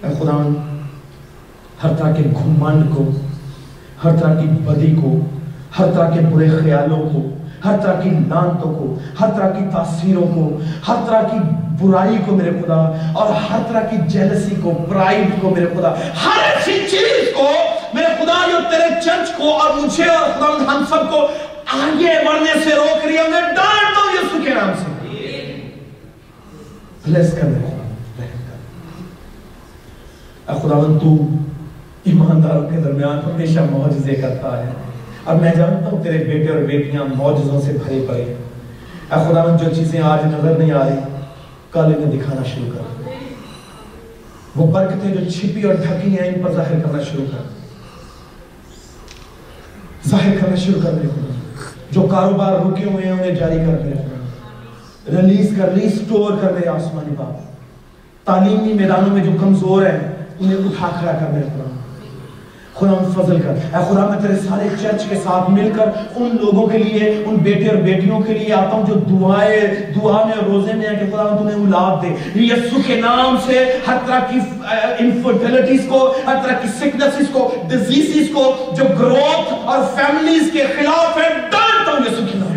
اے 0.02 0.14
خدا 0.20 0.72
ہر 1.82 1.94
طرح 1.98 2.12
کے 2.12 2.22
گھمنڈ 2.22 2.94
کو، 2.96 3.10
ہر 4.04 4.16
طرح 4.16 4.40
کی 4.40 4.46
بدی 4.64 4.94
کو، 5.02 5.18
ہر 5.78 5.90
طرح 5.94 6.10
کے 6.10 6.20
برے 6.20 6.48
خیالوں 6.50 6.98
کو، 7.10 7.22
ہر 7.64 7.76
طرح 7.82 8.00
کی 8.00 8.10
لانتوں 8.10 8.72
کو، 8.74 8.94
ہر 9.20 9.30
طرح 9.30 9.48
کی 9.48 9.64
تاثیروں 9.72 10.26
کو، 10.34 10.48
ہر 10.88 11.04
طرح 11.06 11.22
کی 11.22 11.38
برائی 11.80 12.16
کو 12.26 12.36
میرے 12.36 12.50
خدا، 12.50 12.80
اور 13.14 13.32
ہر 13.50 13.62
طرح 13.68 13.80
کی 13.80 13.96
جیلسی 14.08 14.54
کو 14.62 14.72
پرائیڈ 14.88 15.30
کو 15.40 15.50
میرے 15.50 15.66
خدا۔ 15.76 15.94
ہر 16.24 16.42
ایسی 16.44 16.78
چیز 16.90 17.28
کو 17.36 17.48
میرے 17.94 18.06
خدا 18.18 18.38
جو 18.50 18.58
تیرے 18.70 18.90
چرچ 19.04 19.36
کو 19.36 19.52
اور 19.54 19.70
مجھے 19.74 20.04
اور 20.04 20.28
خدا 20.28 20.74
ہم 20.74 20.84
سب 20.88 21.10
کو 21.10 21.26
آگے 21.74 22.14
بڑھنے 22.26 22.52
سے 22.64 22.74
روک 22.74 23.06
رہی 23.06 23.16
ہے، 23.16 23.28
میں 23.30 23.40
ڈانٹ 23.40 23.96
دوں 23.96 24.12
یسو 24.14 24.38
کے 24.44 24.54
نام 24.54 24.72
سے۔ 24.78 24.94
بلیس 27.06 27.32
کر 27.32 27.44
میرے 27.44 27.66
خدا، 27.66 27.88
رحم 28.18 28.40
کر۔ 28.46 28.56
اے 30.48 30.58
خداوند، 30.62 31.00
تو 31.00 31.16
ایمانداروں 32.06 32.70
کے 32.70 32.76
درمیان 32.76 33.30
ہمیشہ 33.32 33.60
معجزے 33.60 34.14
کرتا 34.14 34.66
ہے۔ 34.66 34.70
اور 35.24 35.36
میں 35.36 35.52
جانتا 35.56 35.90
ہوں 35.92 36.04
تیرے 36.04 36.24
بیٹے 36.24 36.52
اور 36.52 36.58
بیٹیاں 36.58 37.04
معجزوں 37.16 37.60
سے 37.60 37.72
بھرے 37.72 38.04
پڑے۔ 38.08 38.22
اے 38.22 38.36
خدا 39.10 39.56
جو 39.62 39.74
چیزیں 39.74 40.00
آج 40.00 40.20
نظر 40.26 40.58
نہیں 40.58 40.72
آ 40.72 40.88
رہی، 40.88 40.98
کل 41.72 41.80
انہیں 41.80 42.20
دکھانا 42.20 42.42
شروع 42.44 42.70
کر۔ 42.74 43.08
وہ 44.56 44.66
برکتیں 44.72 45.14
جو 45.14 45.30
چھپی 45.30 45.62
اور 45.62 45.74
ڈھکی 45.74 46.18
ہیں، 46.18 46.28
ان 46.28 46.42
پر 46.42 46.52
ظاہر 46.52 46.80
کرنا 46.80 47.02
شروع 47.02 47.24
کر۔ 47.30 47.42
ظاہر 50.08 50.32
کرنا 50.40 50.56
شروع 50.56 50.82
کر 50.82 50.92
میرے 50.92 51.08
خدا۔ 51.08 51.34
جو 51.90 52.02
کاروبار 52.02 52.52
رکے 52.52 52.84
ہوئے 52.84 53.04
ہیں، 53.04 53.12
انہیں 53.12 53.30
جاری 53.30 53.56
کر 53.56 53.84
میرے 53.84 53.94
خدا 53.94 55.16
ریلیز 55.16 55.54
کر، 55.58 55.72
ریسٹور 55.72 56.32
کر 56.40 56.52
میرے 56.52 56.68
آسمانی 56.68 57.14
باپ 57.18 57.46
تعلیمی 58.26 58.72
میدانوں 58.72 59.14
میں 59.16 59.24
جو 59.24 59.30
کمزور 59.40 59.86
ہیں، 59.86 59.98
انہیں 60.40 60.58
اٹھا 60.58 60.88
کھڑا 60.98 61.12
کر 61.12 61.32
میرے 61.32 61.42
خدا۔ 61.42 61.68
خدا 62.78 62.90
ہم 62.90 63.10
فضل 63.12 63.40
کر۔ 63.40 63.48
اے 63.48 63.82
خدا، 63.88 64.06
میں 64.06 64.20
تیرے 64.20 64.34
سارے 64.48 64.68
چرچ 64.82 65.04
کے 65.08 65.16
ساتھ 65.24 65.50
مل 65.50 65.70
کر 65.76 65.90
ان 66.16 66.36
لوگوں 66.40 66.66
کے 66.66 66.78
لیے، 66.78 67.22
ان 67.26 67.36
بیٹے 67.36 67.68
اور 67.68 67.76
بیٹیوں 67.76 68.20
کے 68.20 68.32
لیے 68.32 68.52
آتا 68.52 68.76
ہوں 68.76 68.86
جو 68.86 68.94
دعائے، 69.10 69.60
دعا 69.94 70.24
میں 70.24 70.34
اور 70.36 70.44
روزے 70.44 70.72
میں 70.72 70.88
ہیں 70.88 70.98
کہ 71.00 71.06
خدا 71.12 71.36
تمہیں 71.36 71.56
اولاد 71.56 72.02
دے۔ 72.02 72.40
یسو 72.42 72.76
کے 72.86 72.96
نام 73.00 73.36
سے 73.46 73.64
ہر 73.88 73.96
طرح 74.06 74.20
کی 74.30 74.38
انفرٹیلٹیز 74.98 75.86
کو، 75.88 76.14
ہر 76.26 76.36
طرح 76.46 76.58
کی 76.62 76.68
سکنسز 76.80 77.28
کو 77.32 77.48
ڈیزیسز 77.68 78.28
کو، 78.34 78.74
جو 78.76 78.84
گروتھ 78.98 79.54
اور 79.64 79.78
فیملیز 79.94 80.50
کے 80.52 80.66
خلاف 80.76 81.16
ہے 81.16 81.28
ڈانتا 81.28 81.92
ہوں 81.92 82.06
یسو 82.06 82.26
کے 82.32 82.38
نام 82.38 82.54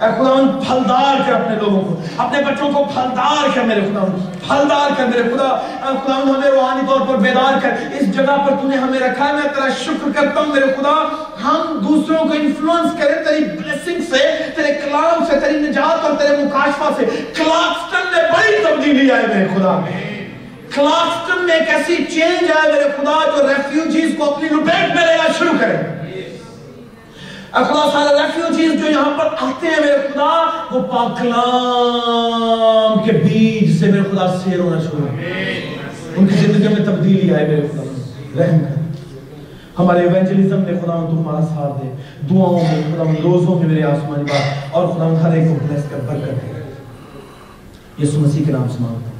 اے 0.00 0.08
خداون 0.08 0.60
پھلدار 0.66 1.16
کر 1.26 1.32
اپنے 1.32 1.56
لوگوں 1.56 1.80
کو۔ 1.80 2.02
اپنے 2.16 2.42
بچوں 2.42 2.72
کو 2.72 2.84
پھلدار 2.84 3.48
کر 3.54 3.60
میرے 3.60 3.80
خداون 3.80 4.20
پھلدار 4.48 4.90
کر 4.96 5.04
میرے 5.04 5.22
خدا۔ 5.22 5.44
اے 5.44 5.96
خداون 6.04 6.28
ہمیں 6.28 6.50
روحانی 6.50 6.82
طور 6.88 7.00
پر 7.08 7.16
بیدار 7.16 7.58
کر۔ 7.62 7.70
اس 8.00 8.14
جگہ 8.14 8.36
پر 8.46 8.50
تو 8.62 8.68
نے 8.68 8.76
ہمیں 8.76 8.98
رکھا 8.98 9.28
ہے۔ 9.28 9.32
میں 9.32 9.42
تیرا 9.42 9.68
شکر 9.80 10.20
کرتا 10.20 10.40
ہوں 10.40 10.46
میرے 10.46 10.66
خدا۔ 10.66 11.24
ہم 11.44 11.78
دوسروں 11.88 12.18
کو 12.18 12.34
انفلوئنس 12.34 12.92
کریں 13.02 13.24
تیری 13.24 13.44
بلیسنگ 13.44 14.00
سے، 14.10 14.52
تیرے 14.56 14.74
کلام 14.74 15.24
سے، 15.24 15.40
تیری 15.40 15.58
نجات 15.58 16.04
اور 16.04 16.12
تیرے 16.18 16.36
مکاشفہ 16.36 16.92
سے۔ 16.96 17.04
کلاکسٹن 17.36 18.16
میں 18.16 18.22
بڑی 18.30 18.64
تبدیلی 18.64 19.10
آئے 19.10 19.26
میرے 19.26 19.46
خدا۔ 19.54 19.80
کلاکسٹن 20.74 21.44
میں 21.44 21.54
ایک 21.54 21.68
ایسی 21.68 21.96
چینج 21.96 22.50
آئے 22.62 22.72
میرے 22.72 22.84
خدا 22.96 23.36
جو 23.36 23.48
ریفیوجیز 23.48 24.14
کو 24.18 24.34
اپنی 24.34 24.48
لپیٹ 24.48 24.94
میں 24.94 25.06
لینا 25.06 25.32
شروع 25.38 25.58
کریں 25.60 25.99
خدا 27.52 27.90
سارے 27.92 28.22
ریفیوجیز 28.22 28.80
جو 28.80 28.90
یہاں 28.90 29.18
پر 29.18 29.28
آتے 29.40 29.66
ہیں 29.66 29.80
میرے 29.80 29.96
خدا، 30.14 30.44
وہ 30.70 30.82
پاکلام 30.82 33.04
کے 33.04 33.12
بیج 33.12 33.80
سے 33.80 33.86
میرے 33.86 34.02
خدا 34.02 34.40
سیر 34.44 34.58
ہونا 34.58 34.80
شروع 34.80 35.06
ان 36.16 36.26
کی 36.26 36.34
زندگی 36.34 36.68
میں 36.68 36.86
تبدیلی 36.86 37.34
آئے 37.34 37.48
میرے 37.48 37.60
خدا۔ 37.60 37.82
رحم 38.38 38.58
کر۔ 38.58 38.80
ہمارے 39.78 40.00
ایونجلیزم 40.00 40.56
میں 40.56 40.74
خدا 40.82 40.86
تو 40.86 41.20
ہمارا 41.20 41.40
ساتھ 41.40 41.84
دے۔ 41.84 41.90
دعاؤں 42.30 42.60
میں، 42.60 42.64
خدا 42.64 43.04
روزوں 43.22 43.58
میں 43.58 43.68
میرے 43.68 43.82
آسمانی 43.82 44.24
بات 44.24 44.42
اور 44.70 44.88
خدا 44.88 45.22
ہر 45.22 45.36
ایک 45.36 45.48
کو 45.48 45.54
بلیس 45.68 45.82
کر، 45.90 45.96
برکت 46.06 46.26
دے۔ 46.26 46.62
یسو 48.02 48.20
مسیح 48.20 48.46
کے 48.46 48.52
نام 48.52 48.68
سے 48.68 48.76
مانگتا 48.80 49.00
ہوں۔ 49.00 49.19